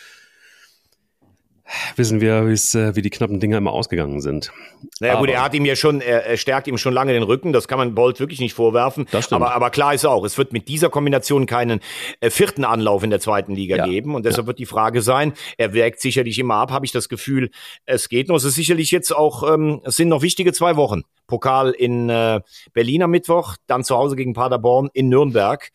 [1.95, 4.51] wissen wir, äh, wie die knappen Dinger immer ausgegangen sind.
[4.99, 7.53] Naja gut, er hat ihm ja schon, er, er, stärkt ihm schon lange den Rücken,
[7.53, 9.07] das kann man Bolt wirklich nicht vorwerfen.
[9.11, 9.41] Das stimmt.
[9.41, 11.79] Aber, aber klar ist auch, es wird mit dieser Kombination keinen
[12.19, 13.85] äh, vierten Anlauf in der zweiten Liga ja.
[13.87, 14.47] geben und deshalb ja.
[14.47, 17.49] wird die Frage sein, er wägt sicherlich immer ab, habe ich das Gefühl,
[17.85, 18.35] es geht noch.
[18.35, 21.03] Es ist sicherlich jetzt auch, ähm, es sind noch wichtige zwei Wochen.
[21.27, 22.41] Pokal in äh,
[22.73, 25.71] Berlin am Mittwoch, dann zu Hause gegen Paderborn in Nürnberg.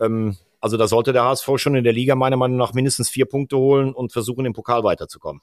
[0.00, 3.26] Ähm, also da sollte der HSV schon in der Liga meiner Meinung nach mindestens vier
[3.26, 5.42] Punkte holen und versuchen, im Pokal weiterzukommen.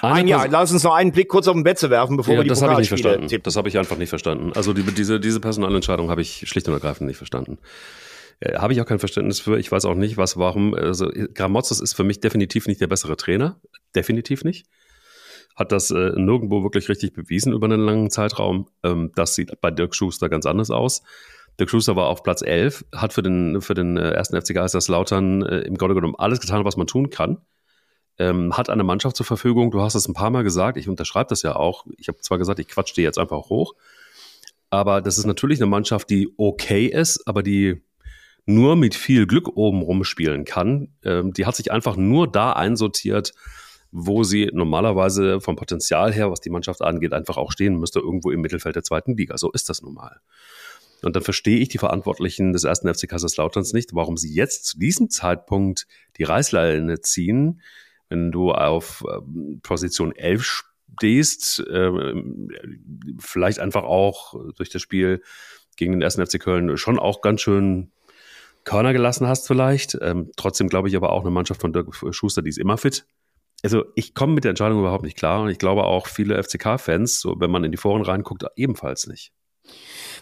[0.00, 2.44] Ein Jahr, lass uns noch einen Blick kurz auf den Betze werfen, bevor ja, wir
[2.44, 3.28] die das habe ich nicht verstanden.
[3.28, 3.44] Tippen.
[3.44, 4.52] Das habe ich einfach nicht verstanden.
[4.54, 7.58] Also die, diese, diese Personalentscheidung habe ich schlicht und ergreifend nicht verstanden.
[8.40, 9.58] Äh, habe ich auch kein Verständnis für.
[9.58, 10.74] Ich weiß auch nicht, was, warum.
[10.74, 13.60] Also Gramotzes ist für mich definitiv nicht der bessere Trainer.
[13.94, 14.66] Definitiv nicht.
[15.54, 18.68] Hat das äh, nirgendwo wirklich richtig bewiesen über einen langen Zeitraum.
[18.82, 21.02] Ähm, das sieht bei Dirk Schuster ganz anders aus.
[21.58, 25.42] Dirk Schuster war auf Platz 11, hat für den, für den äh, ersten FC Kaiserslautern
[25.42, 27.38] äh, im Grunde genommen alles getan, was man tun kann.
[28.18, 29.70] Ähm, hat eine Mannschaft zur Verfügung.
[29.70, 31.86] Du hast es ein paar Mal gesagt, ich unterschreibe das ja auch.
[31.98, 33.74] Ich habe zwar gesagt, ich quatsch dir jetzt einfach hoch,
[34.70, 37.82] aber das ist natürlich eine Mannschaft, die okay ist, aber die
[38.46, 40.88] nur mit viel Glück oben rumspielen kann.
[41.04, 43.34] Ähm, die hat sich einfach nur da einsortiert,
[43.90, 48.30] wo sie normalerweise vom Potenzial her, was die Mannschaft angeht, einfach auch stehen müsste, irgendwo
[48.30, 49.36] im Mittelfeld der zweiten Liga.
[49.36, 50.20] So ist das nun mal.
[51.02, 54.78] Und dann verstehe ich die Verantwortlichen des ersten FC Kaiserslauterns nicht, warum sie jetzt zu
[54.78, 55.86] diesem Zeitpunkt
[56.16, 57.60] die Reißleine ziehen,
[58.08, 60.64] wenn du auf ähm, Position 11
[60.96, 62.14] stehst, äh,
[63.18, 65.22] vielleicht einfach auch durch das Spiel
[65.76, 67.90] gegen den ersten FC Köln schon auch ganz schön
[68.64, 69.98] Körner gelassen hast vielleicht.
[70.00, 73.06] Ähm, trotzdem glaube ich aber auch eine Mannschaft von Dirk Schuster, die ist immer fit.
[73.64, 77.20] Also ich komme mit der Entscheidung überhaupt nicht klar und ich glaube auch viele FCK-Fans,
[77.20, 79.32] so wenn man in die Foren reinguckt, ebenfalls nicht.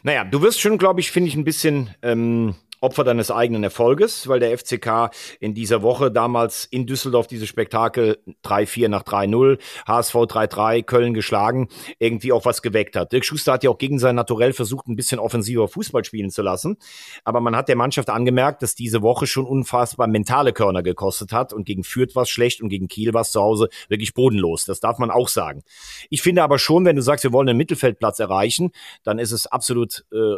[0.03, 4.29] Naja, du wirst schon, glaube ich, finde ich, ein bisschen ähm, Opfer deines eigenen Erfolges,
[4.29, 10.15] weil der FCK in dieser Woche damals in Düsseldorf diese Spektakel 3-4 nach 3-0, HSV
[10.15, 11.69] 3-3, Köln geschlagen,
[11.99, 13.13] irgendwie auch was geweckt hat.
[13.13, 16.43] Dirk Schuster hat ja auch gegen sein Naturell versucht, ein bisschen offensiver Fußball spielen zu
[16.43, 16.77] lassen.
[17.25, 21.53] Aber man hat der Mannschaft angemerkt, dass diese Woche schon unfassbar mentale Körner gekostet hat
[21.53, 24.65] und gegen Fürth war es schlecht und gegen Kiel war es zu Hause wirklich bodenlos.
[24.65, 25.63] Das darf man auch sagen.
[26.09, 28.71] Ich finde aber schon, wenn du sagst, wir wollen einen Mittelfeldplatz erreichen,
[29.03, 30.37] dann ist es absolut äh,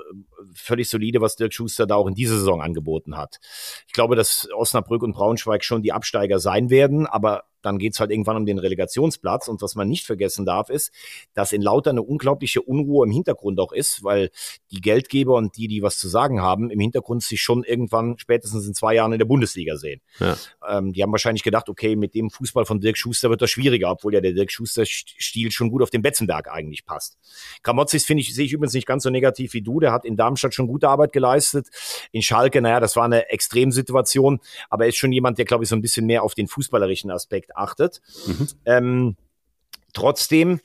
[0.55, 3.39] völlig solide, was Dirk Schuster da auch in dieser Saison angeboten hat.
[3.87, 8.11] Ich glaube, dass Osnabrück und Braunschweig schon die Absteiger sein werden, aber dann geht's halt
[8.11, 9.49] irgendwann um den Relegationsplatz.
[9.49, 10.93] Und was man nicht vergessen darf, ist,
[11.35, 14.31] dass in Lauter eine unglaubliche Unruhe im Hintergrund auch ist, weil
[14.71, 18.67] die Geldgeber und die, die was zu sagen haben, im Hintergrund sich schon irgendwann spätestens
[18.67, 20.01] in zwei Jahren in der Bundesliga sehen.
[20.19, 20.37] Ja.
[20.69, 23.91] Ähm, die haben wahrscheinlich gedacht, okay, mit dem Fußball von Dirk Schuster wird das schwieriger,
[23.91, 27.19] obwohl ja der Dirk Schuster-Stil schon gut auf den Betzenberg eigentlich passt.
[27.63, 29.81] Kramotzis finde ich, sehe ich übrigens nicht ganz so negativ wie du.
[29.81, 31.69] Der hat in Darmstadt schon gute Arbeit geleistet.
[32.11, 34.41] In Schalke, naja, das war eine Extremsituation,
[34.71, 37.11] aber er ist schon jemand, der, glaube ich, so ein bisschen mehr auf den fußballerischen
[37.11, 38.01] Aspekt achtet.
[38.27, 38.49] Mhm.
[38.65, 39.17] Ähm,
[39.93, 40.61] trotzdem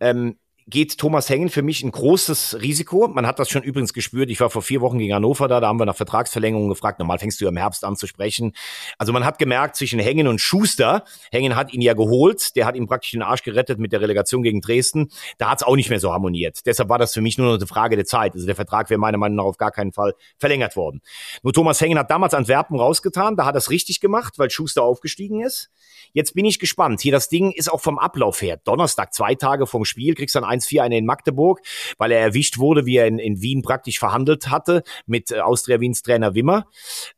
[0.00, 0.36] ähm,
[0.66, 3.08] geht Thomas Hengen für mich ein großes Risiko.
[3.08, 4.30] Man hat das schon übrigens gespürt.
[4.30, 6.98] Ich war vor vier Wochen gegen Hannover da, da haben wir nach Vertragsverlängerung gefragt.
[6.98, 8.52] Normal fängst du im Herbst an zu sprechen.
[8.98, 11.04] Also man hat gemerkt zwischen Hengen und Schuster.
[11.30, 12.54] Hengen hat ihn ja geholt.
[12.56, 15.10] Der hat ihm praktisch den Arsch gerettet mit der Relegation gegen Dresden.
[15.38, 16.60] Da hat es auch nicht mehr so harmoniert.
[16.66, 18.34] Deshalb war das für mich nur noch eine Frage der Zeit.
[18.34, 21.00] Also der Vertrag wäre meiner Meinung nach auf gar keinen Fall verlängert worden.
[21.42, 23.36] Nur Thomas Hengen hat damals Antwerpen rausgetan.
[23.36, 25.70] Da hat er richtig gemacht, weil Schuster aufgestiegen ist.
[26.12, 27.00] Jetzt bin ich gespannt.
[27.00, 28.58] Hier das Ding ist auch vom Ablauf her.
[28.64, 31.60] Donnerstag, zwei Tage vom Spiel, kriegst dann 1-4 eine in Magdeburg,
[31.98, 35.80] weil er erwischt wurde, wie er in, in Wien praktisch verhandelt hatte mit äh, Austria
[35.80, 36.66] Wiens Trainer Wimmer,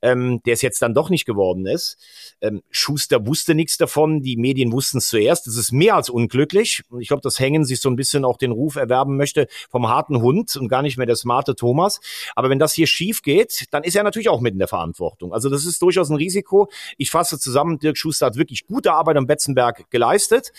[0.02, 1.98] ähm, der es jetzt dann doch nicht geworden ist.
[2.40, 5.46] Ähm, Schuster wusste nichts davon, die Medien wussten es zuerst.
[5.46, 6.82] Das ist mehr als unglücklich.
[7.00, 10.20] Ich glaube, dass Hängen sich so ein bisschen auch den Ruf erwerben möchte vom harten
[10.20, 12.00] Hund und gar nicht mehr der smarte Thomas.
[12.34, 15.32] Aber wenn das hier schief geht, dann ist er natürlich auch mit in der Verantwortung.
[15.32, 16.68] Also das ist durchaus ein Risiko.
[16.98, 20.52] Ich fasse zusammen, Dirk Schuster hat wirklich gute Arbeit am Betzenberg geleistet.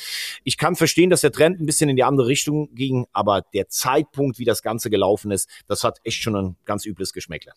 [0.43, 3.67] Ich kann verstehen, dass der Trend ein bisschen in die andere Richtung ging, aber der
[3.67, 7.53] Zeitpunkt, wie das Ganze gelaufen ist, das hat echt schon ein ganz übles Geschmäckle.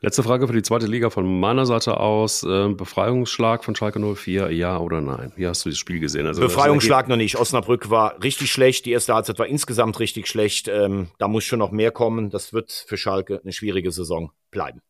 [0.00, 2.42] Letzte Frage für die zweite Liga von meiner Seite aus.
[2.42, 5.32] Äh, Befreiungsschlag von Schalke 04, ja oder nein?
[5.36, 6.26] Wie hast du das Spiel gesehen?
[6.26, 7.36] Also, Befreiungsschlag noch nicht.
[7.36, 8.86] Osnabrück war richtig schlecht.
[8.86, 10.68] Die erste Halbzeit war insgesamt richtig schlecht.
[10.68, 12.30] Ähm, da muss schon noch mehr kommen.
[12.30, 14.80] Das wird für Schalke eine schwierige Saison bleiben.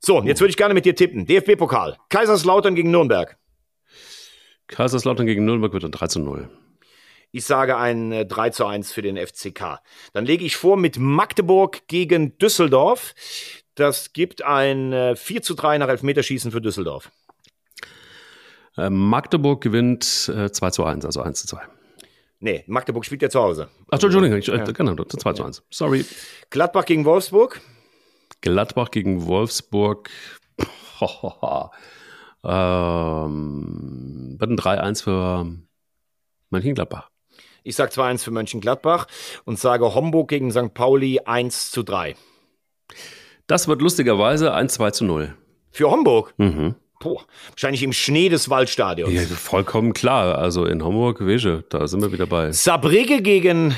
[0.00, 1.26] So, jetzt würde ich gerne mit dir tippen.
[1.26, 1.96] DFB-Pokal.
[2.10, 3.36] Kaiserslautern gegen Nürnberg.
[4.68, 6.48] Kaiserslautern gegen Nürnberg wird ein 3 zu 0.
[7.36, 9.82] Ich sage ein äh, 3 zu 1 für den FCK.
[10.14, 13.14] Dann lege ich vor mit Magdeburg gegen Düsseldorf.
[13.74, 17.10] Das gibt ein äh, 4 zu 3 nach Elfmeterschießen für Düsseldorf.
[18.78, 21.60] Äh, Magdeburg gewinnt äh, 2 zu 1, also 1 zu 2.
[22.40, 23.68] Nee, Magdeburg spielt ja zu Hause.
[23.90, 24.56] Ach, Entschuldigung, ich, ja.
[24.64, 25.62] genau, 2 zu 1.
[25.68, 26.06] Sorry.
[26.48, 27.60] Gladbach gegen Wolfsburg.
[28.40, 30.08] Gladbach gegen Wolfsburg.
[32.42, 35.54] ähm, wird ein 3-1 für
[36.48, 37.10] Mönchengladbach.
[37.66, 39.08] Ich sage 2-1 für Mönchengladbach
[39.44, 40.72] und sage Homburg gegen St.
[40.72, 42.14] Pauli 1 zu 3.
[43.48, 45.34] Das wird lustigerweise 1-2 zu 0.
[45.72, 46.32] Für Homburg?
[46.36, 46.76] Mhm.
[47.00, 49.12] Boah, wahrscheinlich im Schnee des Waldstadions.
[49.12, 50.38] Ja, vollkommen klar.
[50.38, 52.52] Also in Homburg, Wege, da sind wir wieder bei.
[52.52, 53.74] Saarbrücke gegen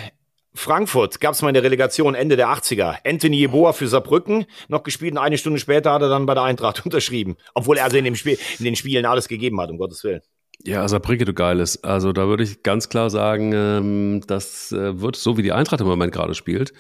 [0.52, 2.96] Frankfurt gab es mal in der Relegation Ende der 80er.
[3.06, 6.42] Anthony Yeboah für Saarbrücken noch gespielt und eine Stunde später hat er dann bei der
[6.42, 7.36] Eintracht unterschrieben.
[7.54, 10.20] Obwohl er also in, dem Spiel, in den Spielen alles gegeben hat, um Gottes Willen.
[10.64, 11.82] Ja, Saarbrücke, du Geiles.
[11.84, 15.80] Also da würde ich ganz klar sagen, ähm, das äh, wird, so wie die Eintracht
[15.80, 16.72] im Moment gerade spielt,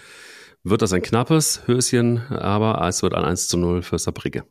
[0.64, 4.44] wird das ein knappes Höschen, aber es wird ein 1 zu 0 für Saarbrücke.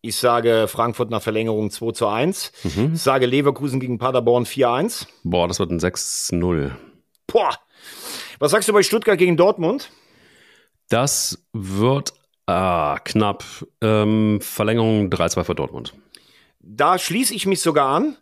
[0.00, 2.52] Ich sage Frankfurt nach Verlängerung 2 zu 1.
[2.62, 2.92] Mhm.
[2.94, 5.06] Ich sage Leverkusen gegen Paderborn 4-1.
[5.24, 6.70] Boah, das wird ein 6-0.
[7.26, 7.58] Boah.
[8.38, 9.90] Was sagst du bei Stuttgart gegen Dortmund?
[10.88, 12.12] Das wird
[12.46, 13.44] ah, knapp.
[13.80, 15.94] Ähm, Verlängerung 3-2 für Dortmund.
[16.60, 18.16] Da schließe ich mich sogar an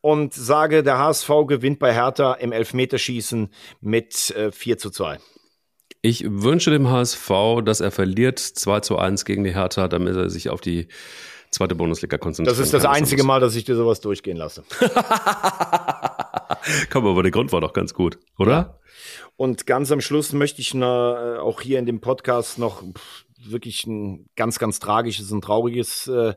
[0.00, 5.18] und sage, der HSV gewinnt bei Hertha im Elfmeterschießen mit äh, 4 zu 2.
[6.00, 7.30] Ich wünsche dem HSV,
[7.64, 10.88] dass er verliert 2 zu 1 gegen die Hertha, damit er sich auf die
[11.50, 12.56] zweite Bundesliga konzentriert.
[12.56, 14.62] Das ist das einzige Mal, dass ich dir sowas durchgehen lasse.
[16.90, 18.52] Komm, aber der Grund war doch ganz gut, oder?
[18.52, 18.78] Ja.
[19.36, 22.82] Und ganz am Schluss möchte ich noch, äh, auch hier in dem Podcast noch
[23.44, 26.34] wirklich ein ganz, ganz tragisches und trauriges äh,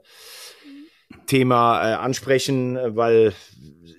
[1.25, 3.33] Thema äh, ansprechen, weil,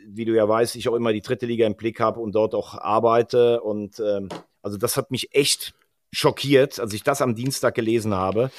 [0.06, 2.54] wie du ja weißt, ich auch immer die dritte Liga im Blick habe und dort
[2.54, 3.60] auch arbeite.
[3.60, 4.28] Und ähm,
[4.62, 5.74] also das hat mich echt
[6.12, 8.50] schockiert, als ich das am Dienstag gelesen habe,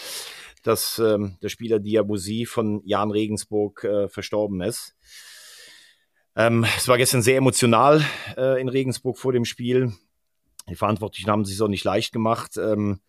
[0.63, 4.95] dass ähm, der Spieler Diabusi von Jan Regensburg äh, verstorben ist.
[6.35, 8.03] Ähm, es war gestern sehr emotional
[8.37, 9.93] äh, in Regensburg vor dem Spiel.
[10.69, 12.57] Die Verantwortlichen haben sich auch nicht leicht gemacht.
[12.57, 13.01] Ähm,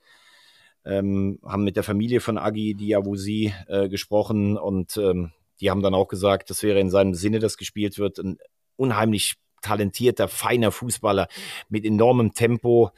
[0.84, 5.94] ähm, haben mit der Familie von Agi Diawusi äh, gesprochen und ähm, die haben dann
[5.94, 8.38] auch gesagt, das wäre in seinem Sinne, dass gespielt wird, ein
[8.76, 11.28] unheimlich talentierter, feiner Fußballer
[11.68, 12.90] mit enormem Tempo.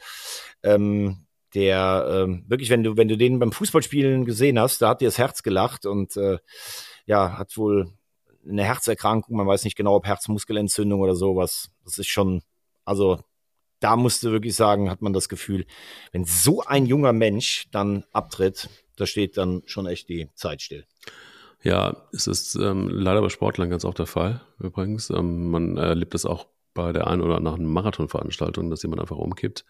[0.63, 5.01] Ähm, der ähm, wirklich, wenn du, wenn du den beim Fußballspielen gesehen hast, da hat
[5.01, 6.39] dir das Herz gelacht und äh,
[7.05, 7.93] ja, hat wohl
[8.47, 11.71] eine Herzerkrankung, man weiß nicht genau, ob Herzmuskelentzündung oder sowas.
[11.83, 12.43] Das ist schon,
[12.85, 13.19] also
[13.79, 15.65] da musste wirklich sagen, hat man das Gefühl,
[16.11, 20.85] wenn so ein junger Mensch dann abtritt, da steht dann schon echt die Zeit still.
[21.63, 25.09] Ja, es ist ähm, leider bei Sportlern ganz oft der Fall, übrigens.
[25.09, 29.65] Ähm, man erlebt das auch bei der einen oder anderen Marathonveranstaltung, dass jemand einfach umkippt.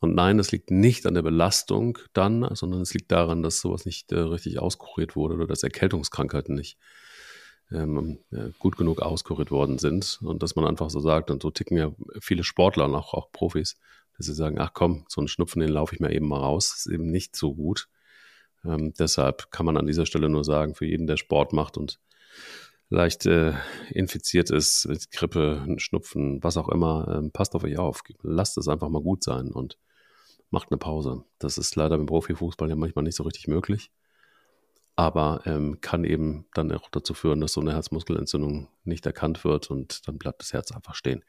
[0.00, 3.86] Und nein, das liegt nicht an der Belastung dann, sondern es liegt daran, dass sowas
[3.86, 6.76] nicht äh, richtig auskuriert wurde oder dass Erkältungskrankheiten nicht
[7.72, 8.18] ähm,
[8.58, 11.92] gut genug auskuriert worden sind und dass man einfach so sagt, und so ticken ja
[12.20, 13.76] viele Sportler und auch, auch Profis,
[14.16, 16.74] dass sie sagen, ach komm, so einen Schnupfen, den laufe ich mir eben mal raus,
[16.76, 17.88] ist eben nicht so gut.
[18.64, 21.98] Ähm, deshalb kann man an dieser Stelle nur sagen, für jeden, der Sport macht und
[22.88, 23.54] leicht äh,
[23.90, 28.02] infiziert ist mit Grippe, Schnupfen, was auch immer, ähm, passt auf euch auf.
[28.22, 29.78] Lasst es einfach mal gut sein und
[30.50, 31.24] macht eine Pause.
[31.38, 33.90] Das ist leider im Profifußball ja manchmal nicht so richtig möglich
[34.96, 39.70] aber ähm, kann eben dann auch dazu führen, dass so eine Herzmuskelentzündung nicht erkannt wird
[39.70, 41.24] und dann bleibt das Herz einfach stehen.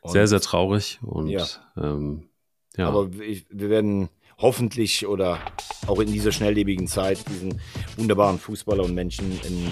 [0.00, 1.46] Und sehr, sehr traurig und ja.
[1.76, 2.28] Ähm,
[2.76, 2.88] ja.
[2.88, 5.38] Aber ich, wir werden hoffentlich oder
[5.86, 7.60] auch in dieser schnelllebigen Zeit diesen
[7.96, 9.70] wunderbaren Fußballer und Menschen in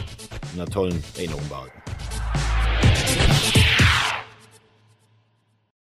[0.54, 1.83] einer tollen Erinnerung behalten.